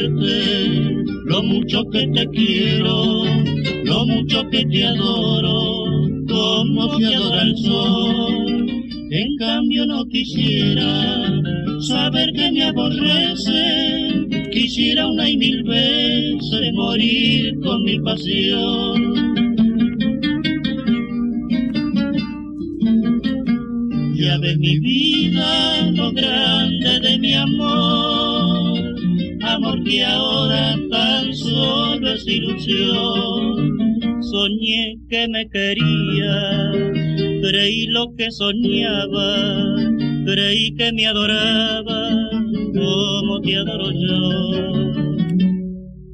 Lo 0.00 1.42
mucho 1.42 1.84
que 1.90 2.06
te 2.08 2.26
quiero, 2.28 3.24
lo 3.84 4.06
mucho 4.06 4.48
que 4.50 4.64
te 4.64 4.86
adoro, 4.86 5.84
como 6.28 6.96
te 6.96 7.06
adora 7.06 7.42
el 7.42 7.56
sol. 7.58 8.66
En 9.10 9.36
cambio 9.36 9.84
no 9.86 10.06
quisiera 10.06 11.30
saber 11.80 12.32
que 12.32 12.52
me 12.52 12.64
aborrece, 12.64 14.48
quisiera 14.50 15.06
una 15.06 15.28
y 15.28 15.36
mil 15.36 15.62
veces 15.64 16.72
morir 16.72 17.54
con 17.62 17.84
mi 17.84 17.98
pasión. 18.00 19.14
Ya 24.14 24.38
ves 24.38 24.58
mi 24.58 24.78
vida, 24.78 25.90
lo 25.92 26.12
grande 26.12 27.00
de 27.00 27.18
mi 27.18 27.34
amor 27.34 28.41
amor 29.62 29.84
que 29.84 30.04
ahora 30.04 30.76
tan 30.90 31.32
solo 31.34 32.10
es 32.10 32.26
ilusión. 32.26 33.78
Soñé 34.20 34.98
que 35.08 35.28
me 35.28 35.48
quería, 35.48 36.72
creí 37.42 37.86
lo 37.86 38.12
que 38.16 38.30
soñaba, 38.30 39.76
creí 40.24 40.74
que 40.74 40.92
me 40.92 41.06
adoraba 41.06 42.08
como 42.74 43.40
te 43.40 43.56
adoro 43.56 43.90
yo. 43.92 44.30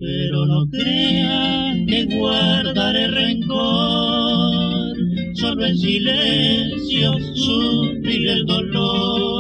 Pero 0.01 0.47
no 0.47 0.67
crean 0.71 1.87
que 1.87 2.05
guardaré 2.19 3.09
rencor, 3.09 4.97
solo 5.35 5.67
en 5.67 5.77
silencio 5.77 7.13
sufrir 7.35 8.29
el 8.29 8.47
dolor 8.47 9.39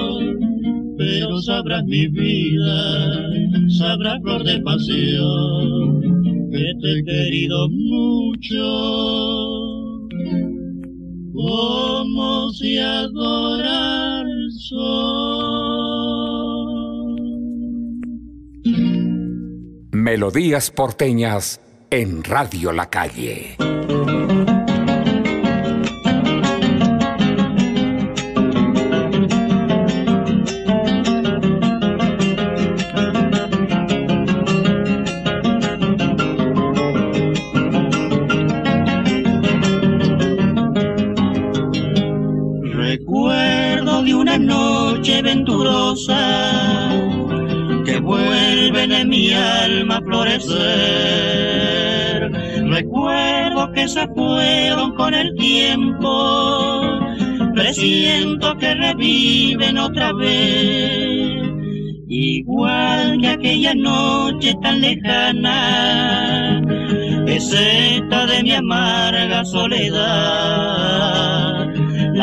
pero 0.98 1.40
sabrás 1.40 1.84
mi 1.84 2.08
vida, 2.08 3.30
sabrás 3.70 4.20
flor 4.22 4.44
de 4.44 4.60
pasión, 4.60 6.00
que 6.50 6.72
te 6.80 6.98
he 6.98 7.04
querido 7.04 7.68
mucho, 7.68 8.64
como 11.32 12.50
se 12.52 12.80
adora 12.80 14.20
el 14.20 14.52
sol. 14.52 15.18
Melodías 19.92 20.70
porteñas 20.70 21.60
en 21.90 22.24
Radio 22.24 22.72
La 22.72 22.88
Calle. 22.88 23.56
Que 47.84 47.98
vuelven 48.00 48.92
en 48.92 49.08
mi 49.08 49.32
alma 49.32 49.96
a 49.96 50.00
florecer. 50.02 50.58
Recuerdo 52.70 53.72
que 53.72 53.88
se 53.88 54.06
fueron 54.08 54.94
con 54.94 55.14
el 55.14 55.34
tiempo, 55.34 57.00
presiento 57.54 58.56
que 58.58 58.74
reviven 58.74 59.78
otra 59.78 60.12
vez. 60.12 61.48
Igual 62.06 63.18
que 63.20 63.28
aquella 63.28 63.74
noche 63.74 64.54
tan 64.62 64.80
lejana, 64.80 66.62
es 67.26 67.52
esta 67.52 68.26
de 68.26 68.42
mi 68.44 68.52
amarga 68.52 69.44
soledad 69.44 71.17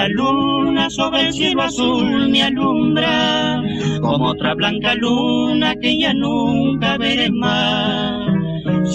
la 0.08 0.14
luna 0.14 0.90
sobre 0.90 1.28
el 1.28 1.34
cielo 1.34 1.64
azul 1.64 2.30
me 2.30 2.44
alumbra, 2.44 3.62
como 4.02 4.30
otra 4.30 4.54
blanca 4.54 4.94
luna 4.96 5.76
que 5.76 5.98
ya 5.98 6.14
nunca 6.14 6.98
veré 6.98 7.32
más. 7.32 8.25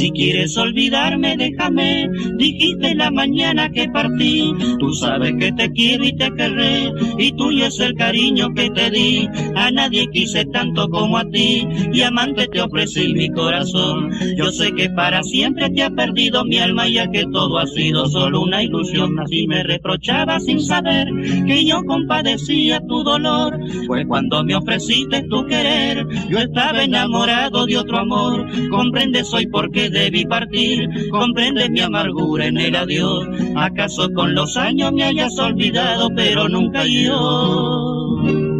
Si 0.00 0.10
quieres 0.12 0.56
olvidarme, 0.56 1.36
déjame. 1.36 2.08
Dijiste 2.38 2.94
la 2.94 3.10
mañana 3.10 3.68
que 3.68 3.86
partí. 3.90 4.50
Tú 4.78 4.94
sabes 4.94 5.34
que 5.38 5.52
te 5.52 5.70
quiero 5.72 6.06
y 6.06 6.16
te 6.16 6.32
querré. 6.32 6.90
Y 7.18 7.32
tuyo 7.32 7.66
es 7.66 7.78
el 7.80 7.92
cariño 7.92 8.48
que 8.54 8.70
te 8.70 8.90
di. 8.90 9.28
A 9.54 9.70
nadie 9.70 10.08
quise 10.10 10.46
tanto 10.46 10.88
como 10.88 11.18
a 11.18 11.24
ti. 11.26 11.68
Y 11.92 12.00
amante 12.00 12.46
te 12.46 12.62
ofrecí 12.62 13.12
mi 13.12 13.28
corazón. 13.28 14.10
Yo 14.38 14.50
sé 14.50 14.72
que 14.72 14.88
para 14.88 15.22
siempre 15.22 15.68
te 15.68 15.82
ha 15.82 15.90
perdido 15.90 16.46
mi 16.46 16.56
alma, 16.56 16.88
ya 16.88 17.06
que 17.10 17.26
todo 17.30 17.58
ha 17.58 17.66
sido 17.66 18.06
solo 18.06 18.40
una 18.40 18.62
ilusión. 18.62 19.20
Así 19.20 19.46
me 19.48 19.62
reprochaba 19.64 20.40
sin 20.40 20.62
saber 20.62 21.08
que 21.46 21.62
yo 21.66 21.84
compadecía 21.84 22.80
tu 22.88 23.04
dolor. 23.04 23.60
Fue 23.86 24.06
cuando 24.06 24.42
me 24.44 24.54
ofreciste 24.54 25.24
tu 25.24 25.44
querer. 25.44 26.06
Yo 26.30 26.38
estaba 26.38 26.84
enamorado 26.84 27.66
de 27.66 27.76
otro 27.76 27.98
amor. 27.98 28.46
Comprende, 28.70 29.24
soy 29.24 29.46
porque 29.48 29.89
debí 29.90 30.24
partir, 30.24 30.88
comprende 31.10 31.68
mi 31.70 31.80
amargura 31.80 32.46
en 32.46 32.58
el 32.58 32.76
adiós. 32.76 33.26
¿Acaso 33.56 34.08
con 34.14 34.34
los 34.34 34.56
años 34.56 34.92
me 34.92 35.04
hayas 35.04 35.38
olvidado, 35.38 36.08
pero 36.14 36.48
nunca 36.48 36.84
yo? 36.86 38.50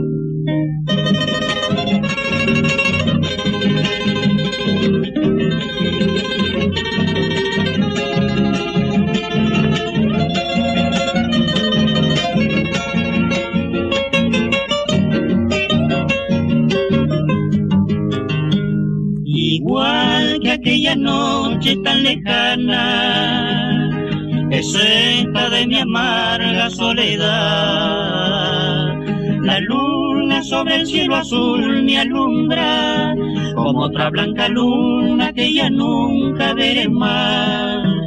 Aquella 20.61 20.95
noche 20.95 21.75
tan 21.83 22.03
lejana, 22.03 22.85
es 24.51 24.75
esta 24.75 25.49
de 25.49 25.67
mi 25.67 25.79
amarga 25.79 26.69
soledad. 26.69 27.31
La 29.43 29.59
luna 29.61 30.43
sobre 30.43 30.77
el 30.77 30.87
cielo 30.87 31.17
azul 31.17 31.83
me 31.83 31.99
alumbra, 31.99 33.15
como 33.55 33.85
otra 33.85 34.11
blanca 34.11 34.49
luna 34.49 35.33
que 35.33 35.55
ya 35.55 35.71
nunca 35.71 36.53
veré 36.53 36.89
más. 36.91 38.00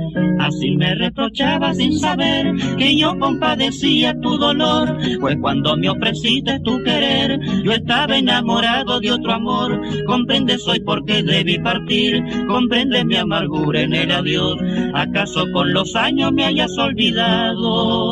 Así 0.43 0.71
me 0.75 0.93
reprochaba 0.95 1.73
sin 1.73 1.97
saber 1.97 2.53
que 2.77 2.97
yo 2.97 3.17
compadecía 3.17 4.13
tu 4.19 4.37
dolor. 4.37 4.97
Fue 5.21 5.39
cuando 5.39 5.77
me 5.77 5.89
ofreciste 5.89 6.59
tu 6.59 6.83
querer. 6.83 7.39
Yo 7.63 7.71
estaba 7.71 8.17
enamorado 8.17 8.99
de 8.99 9.13
otro 9.13 9.31
amor. 9.31 9.79
Comprende 10.05 10.57
soy 10.57 10.81
porque 10.81 11.23
debí 11.23 11.59
partir. 11.59 12.21
Comprende 12.47 13.05
mi 13.05 13.15
amargura 13.15 13.79
en 13.81 13.93
el 13.93 14.11
adiós. 14.11 14.57
¿Acaso 14.93 15.45
con 15.53 15.71
los 15.71 15.95
años 15.95 16.33
me 16.33 16.43
hayas 16.43 16.77
olvidado? 16.77 18.11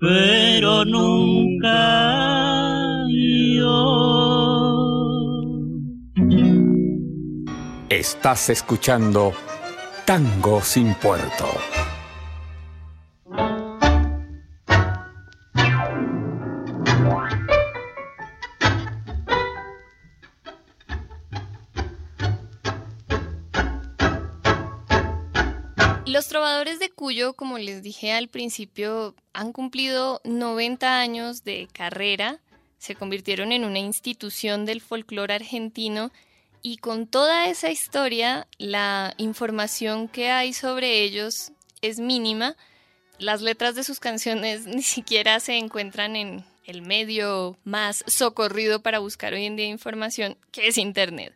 Pero 0.00 0.84
nunca 0.84 2.28
yo. 3.56 4.18
Estás 7.88 8.50
escuchando 8.50 9.32
Tango 10.08 10.62
sin 10.62 10.94
puerto. 10.94 11.44
Los 26.06 26.28
trovadores 26.28 26.78
de 26.78 26.88
Cuyo, 26.88 27.34
como 27.34 27.58
les 27.58 27.82
dije 27.82 28.12
al 28.12 28.28
principio, 28.28 29.14
han 29.34 29.52
cumplido 29.52 30.22
90 30.24 31.00
años 31.00 31.44
de 31.44 31.68
carrera, 31.70 32.40
se 32.78 32.94
convirtieron 32.94 33.52
en 33.52 33.66
una 33.66 33.78
institución 33.78 34.64
del 34.64 34.80
folclore 34.80 35.34
argentino 35.34 36.10
y 36.62 36.78
con 36.78 37.06
toda 37.06 37.48
esa 37.48 37.70
historia, 37.70 38.46
la 38.58 39.14
información 39.16 40.08
que 40.08 40.30
hay 40.30 40.52
sobre 40.52 41.02
ellos 41.02 41.52
es 41.82 41.98
mínima. 41.98 42.56
Las 43.18 43.42
letras 43.42 43.74
de 43.74 43.84
sus 43.84 44.00
canciones 44.00 44.66
ni 44.66 44.82
siquiera 44.82 45.40
se 45.40 45.56
encuentran 45.56 46.16
en 46.16 46.44
el 46.64 46.82
medio 46.82 47.56
más 47.64 48.04
socorrido 48.06 48.82
para 48.82 48.98
buscar 48.98 49.32
hoy 49.32 49.46
en 49.46 49.56
día 49.56 49.66
información, 49.66 50.36
que 50.52 50.68
es 50.68 50.76
Internet. 50.78 51.34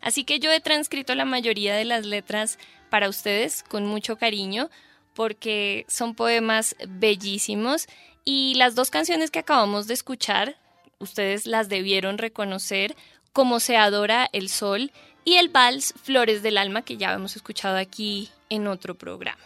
Así 0.00 0.24
que 0.24 0.38
yo 0.38 0.52
he 0.52 0.60
transcrito 0.60 1.14
la 1.14 1.24
mayoría 1.24 1.74
de 1.74 1.86
las 1.86 2.04
letras 2.04 2.58
para 2.90 3.08
ustedes 3.08 3.62
con 3.62 3.86
mucho 3.86 4.18
cariño 4.18 4.68
porque 5.14 5.86
son 5.88 6.14
poemas 6.14 6.76
bellísimos 6.86 7.86
y 8.24 8.54
las 8.56 8.74
dos 8.74 8.90
canciones 8.90 9.30
que 9.30 9.38
acabamos 9.38 9.86
de 9.86 9.94
escuchar, 9.94 10.56
ustedes 10.98 11.46
las 11.46 11.68
debieron 11.68 12.18
reconocer 12.18 12.96
como 13.34 13.58
Se 13.58 13.76
adora 13.76 14.30
el 14.32 14.48
sol 14.48 14.92
y 15.24 15.34
el 15.34 15.48
vals 15.48 15.92
Flores 16.00 16.42
del 16.42 16.56
alma 16.56 16.82
que 16.82 16.96
ya 16.96 17.12
hemos 17.12 17.34
escuchado 17.34 17.76
aquí 17.76 18.30
en 18.48 18.68
otro 18.68 18.94
programa. 18.94 19.42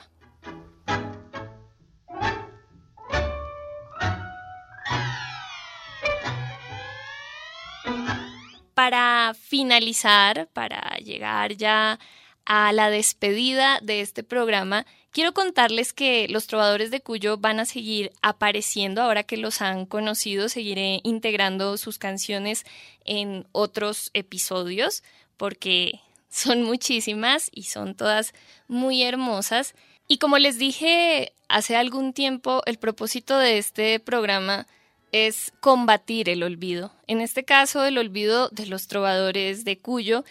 Para 8.75 9.35
finalizar, 9.35 10.49
para 10.53 10.99
llegar 10.99 11.55
ya 11.55 11.99
a 12.45 12.73
la 12.73 12.91
despedida 12.91 13.81
de 13.81 14.03
este 14.03 14.23
programa, 14.23 14.85
quiero 15.13 15.33
contarles 15.33 15.93
que 15.93 16.29
los 16.29 16.47
trovadores 16.47 16.91
de 16.91 17.01
Cuyo 17.01 17.39
van 17.39 17.61
a 17.61 17.65
seguir 17.65 18.13
apareciendo 18.23 19.03
ahora 19.03 19.23
que 19.23 19.37
los 19.37 19.63
han 19.63 19.87
conocido, 19.87 20.49
seguiré 20.49 21.01
integrando 21.05 21.77
sus 21.77 21.99
canciones 21.99 22.65
en 23.05 23.47
otros 23.53 24.11
episodios 24.15 25.03
porque 25.37 26.01
son 26.31 26.63
muchísimas 26.63 27.49
y 27.53 27.65
son 27.65 27.95
todas 27.95 28.35
muy 28.67 29.03
hermosas. 29.03 29.75
Y 30.07 30.19
como 30.19 30.39
les 30.39 30.59
dije 30.59 31.33
hace 31.49 31.77
algún 31.77 32.13
tiempo, 32.13 32.63
el 32.67 32.79
propósito 32.79 33.39
de 33.39 33.59
este 33.59 34.01
programa 34.01 34.67
es 35.13 35.53
combatir 35.61 36.29
el 36.29 36.43
olvido. 36.43 36.93
En 37.07 37.21
este 37.21 37.45
caso, 37.45 37.85
el 37.85 37.97
olvido 37.97 38.51
de 38.51 38.67
los 38.67 38.89
trovadores 38.89 39.65
de 39.65 39.79
Cuyo 39.79 40.25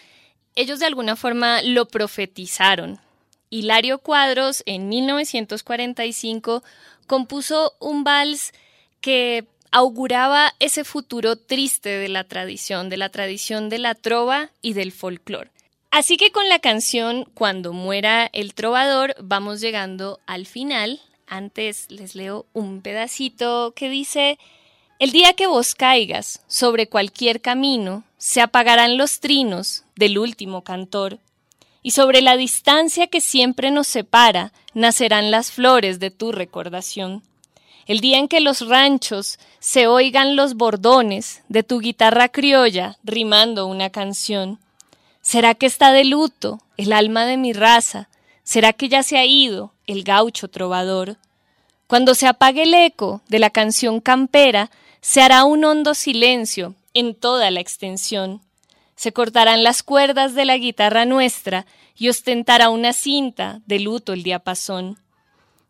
ellos 0.58 0.80
de 0.80 0.86
alguna 0.86 1.14
forma 1.14 1.62
lo 1.62 1.86
profetizaron. 1.86 2.98
Hilario 3.50 3.98
Cuadros 3.98 4.62
en 4.66 4.88
1945 4.88 6.62
compuso 7.06 7.74
un 7.80 8.04
vals 8.04 8.52
que 9.00 9.46
auguraba 9.70 10.54
ese 10.60 10.84
futuro 10.84 11.36
triste 11.36 11.90
de 11.90 12.08
la 12.08 12.24
tradición, 12.24 12.88
de 12.88 12.96
la 12.96 13.08
tradición 13.08 13.68
de 13.68 13.78
la 13.78 13.94
trova 13.94 14.50
y 14.62 14.72
del 14.72 14.92
folclore. 14.92 15.50
Así 15.90 16.16
que 16.16 16.30
con 16.30 16.48
la 16.48 16.58
canción 16.58 17.24
Cuando 17.34 17.72
muera 17.72 18.28
el 18.32 18.54
trovador 18.54 19.14
vamos 19.20 19.60
llegando 19.60 20.20
al 20.26 20.46
final. 20.46 21.00
Antes 21.26 21.86
les 21.90 22.14
leo 22.14 22.46
un 22.52 22.80
pedacito 22.80 23.72
que 23.74 23.88
dice 23.88 24.38
el 24.98 25.12
día 25.12 25.34
que 25.34 25.46
vos 25.46 25.76
caigas 25.76 26.42
sobre 26.48 26.88
cualquier 26.88 27.40
camino, 27.40 28.02
se 28.16 28.40
apagarán 28.40 28.96
los 28.96 29.20
trinos 29.20 29.84
del 29.94 30.18
último 30.18 30.64
cantor, 30.64 31.20
y 31.88 31.92
sobre 31.92 32.20
la 32.20 32.36
distancia 32.36 33.06
que 33.06 33.22
siempre 33.22 33.70
nos 33.70 33.86
separa 33.86 34.52
nacerán 34.74 35.30
las 35.30 35.50
flores 35.50 35.98
de 35.98 36.10
tu 36.10 36.32
recordación. 36.32 37.22
El 37.86 38.00
día 38.00 38.18
en 38.18 38.28
que 38.28 38.42
los 38.42 38.68
ranchos 38.68 39.38
se 39.58 39.86
oigan 39.86 40.36
los 40.36 40.52
bordones 40.52 41.42
de 41.48 41.62
tu 41.62 41.80
guitarra 41.80 42.28
criolla 42.28 42.98
rimando 43.04 43.66
una 43.66 43.88
canción. 43.88 44.58
¿Será 45.22 45.54
que 45.54 45.64
está 45.64 45.90
de 45.90 46.04
luto 46.04 46.60
el 46.76 46.92
alma 46.92 47.24
de 47.24 47.38
mi 47.38 47.54
raza? 47.54 48.10
¿Será 48.42 48.74
que 48.74 48.90
ya 48.90 49.02
se 49.02 49.16
ha 49.16 49.24
ido 49.24 49.72
el 49.86 50.04
gaucho 50.04 50.48
trovador? 50.48 51.16
Cuando 51.86 52.14
se 52.14 52.26
apague 52.26 52.64
el 52.64 52.74
eco 52.74 53.22
de 53.28 53.38
la 53.38 53.48
canción 53.48 54.00
campera, 54.02 54.70
se 55.00 55.22
hará 55.22 55.44
un 55.44 55.64
hondo 55.64 55.94
silencio 55.94 56.74
en 56.92 57.14
toda 57.14 57.50
la 57.50 57.60
extensión. 57.60 58.42
Se 58.98 59.12
cortarán 59.12 59.62
las 59.62 59.84
cuerdas 59.84 60.34
de 60.34 60.44
la 60.44 60.58
guitarra 60.58 61.04
nuestra 61.04 61.66
y 61.94 62.08
ostentará 62.08 62.68
una 62.68 62.92
cinta 62.92 63.60
de 63.64 63.78
luto 63.78 64.12
el 64.12 64.24
diapasón. 64.24 64.98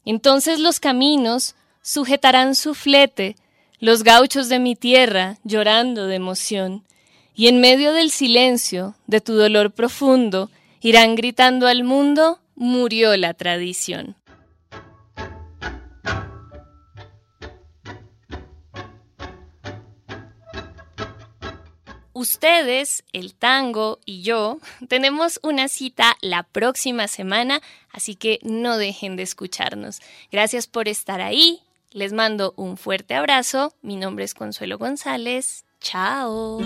Entonces 0.07 0.61
los 0.61 0.81
caminos 0.81 1.55
sujetarán 1.83 2.55
su 2.55 2.75
flete, 2.75 3.37
los 3.81 4.03
gauchos 4.03 4.49
de 4.49 4.59
mi 4.59 4.77
tierra 4.77 5.37
llorando 5.45 6.07
de 6.07 6.15
emoción, 6.15 6.85
y 7.35 7.49
en 7.49 7.61
medio 7.61 7.93
del 7.93 8.11
silencio 8.11 8.95
de 9.07 9.21
tu 9.21 9.35
dolor 9.35 9.73
profundo 9.73 10.51
irán 10.81 11.15
gritando 11.15 11.67
al 11.67 11.85
mundo 11.85 12.41
murió 12.55 13.15
la 13.19 13.35
tradición. 13.35 14.17
Ustedes, 22.19 23.05
el 23.13 23.35
tango 23.35 24.01
y 24.05 24.23
yo 24.23 24.59
tenemos 24.89 25.39
una 25.43 25.69
cita 25.69 26.17
la 26.21 26.43
próxima 26.43 27.07
semana, 27.07 27.63
así 27.93 28.17
que 28.17 28.41
no 28.43 28.77
dejen 28.77 29.17
de 29.17 29.23
escucharnos. 29.23 30.01
Gracias 30.33 30.67
por 30.67 30.89
estar 30.89 31.21
ahí. 31.21 31.61
Les 31.93 32.13
mando 32.13 32.53
un 32.57 32.77
fuerte 32.77 33.15
abrazo. 33.15 33.73
Mi 33.83 33.97
nombre 33.97 34.25
es 34.25 34.35
Consuelo 34.35 34.79
González. 34.79 35.65
Chao. 35.81 36.59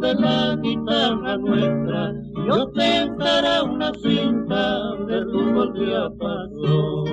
de 0.00 0.14
la 0.14 0.56
guitarra 0.62 1.36
nuestra, 1.36 2.12
yo 2.46 2.66
te 2.70 3.10
daré 3.18 3.62
una 3.62 3.92
cinta 4.02 4.96
de 5.06 5.20
rumbo 5.24 5.66
día 5.72 6.08
pasó. 6.18 7.04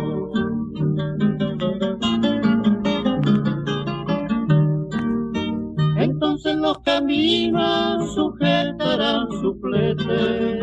Entonces 5.97 6.55
los 6.55 6.79
caminos 6.79 8.13
sujetarán 8.15 9.27
su 9.41 9.53
flete, 9.61 10.59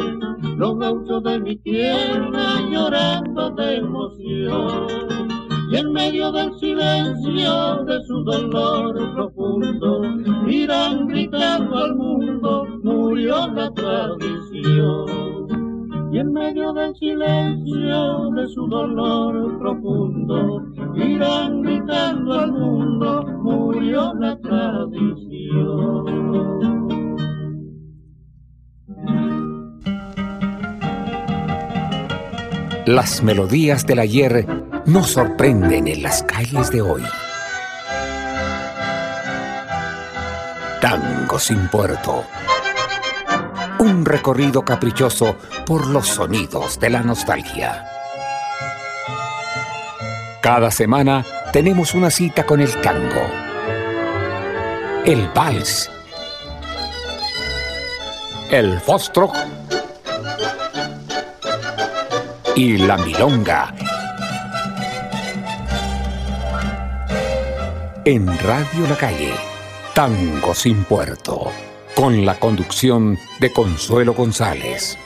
los 0.56 0.78
gauchos 0.78 1.22
de 1.22 1.38
mi 1.40 1.56
tierra 1.56 2.60
llorando 2.70 3.50
de 3.50 3.76
emoción 3.76 5.28
y 5.70 5.76
en 5.76 5.92
medio 5.92 6.32
del 6.32 6.58
silencio 6.58 7.84
de 7.84 8.02
su 8.04 8.24
dolor 8.24 9.14
profundo 9.14 10.00
irán 10.50 11.06
gritando 11.06 11.76
al 11.76 11.94
mundo, 11.96 12.66
murió 12.82 13.48
la 13.48 13.70
tradición 13.72 15.28
y 16.10 16.18
en 16.18 16.32
medio 16.32 16.72
del 16.72 16.94
silencio 16.96 18.30
de 18.30 18.48
su 18.48 18.66
dolor 18.66 19.58
profundo, 19.58 20.62
irán 20.96 21.62
gritando 21.62 22.40
al 22.40 22.52
mundo, 22.52 23.24
murió 23.42 24.14
la 24.14 24.38
tradición. 24.38 25.88
Las 32.86 33.22
melodías 33.22 33.86
del 33.86 33.98
ayer 33.98 34.46
nos 34.86 35.08
sorprenden 35.08 35.88
en 35.88 36.02
las 36.02 36.22
calles 36.22 36.70
de 36.70 36.80
hoy. 36.80 37.02
Tango 40.80 41.40
sin 41.40 41.68
puerto. 41.68 42.24
Un 43.80 44.04
recorrido 44.04 44.64
caprichoso 44.64 45.36
por 45.66 45.86
los 45.88 46.06
sonidos 46.06 46.78
de 46.78 46.90
la 46.90 47.02
nostalgia. 47.02 47.84
Cada 50.40 50.70
semana 50.70 51.24
tenemos 51.52 51.94
una 51.94 52.10
cita 52.10 52.46
con 52.46 52.60
el 52.60 52.72
tango, 52.80 53.26
el 55.04 55.28
vals, 55.34 55.90
el 58.50 58.80
fostro. 58.80 59.32
Y 62.54 62.76
la 62.78 62.96
milonga. 62.98 63.74
En 68.04 68.26
Radio 68.38 68.86
La 68.88 68.96
Calle, 68.96 69.34
Tango 69.98 70.54
sin 70.54 70.84
Puerto 70.84 71.50
con 71.96 72.24
la 72.24 72.38
conducción 72.38 73.18
de 73.40 73.52
Consuelo 73.52 74.14
González. 74.14 74.96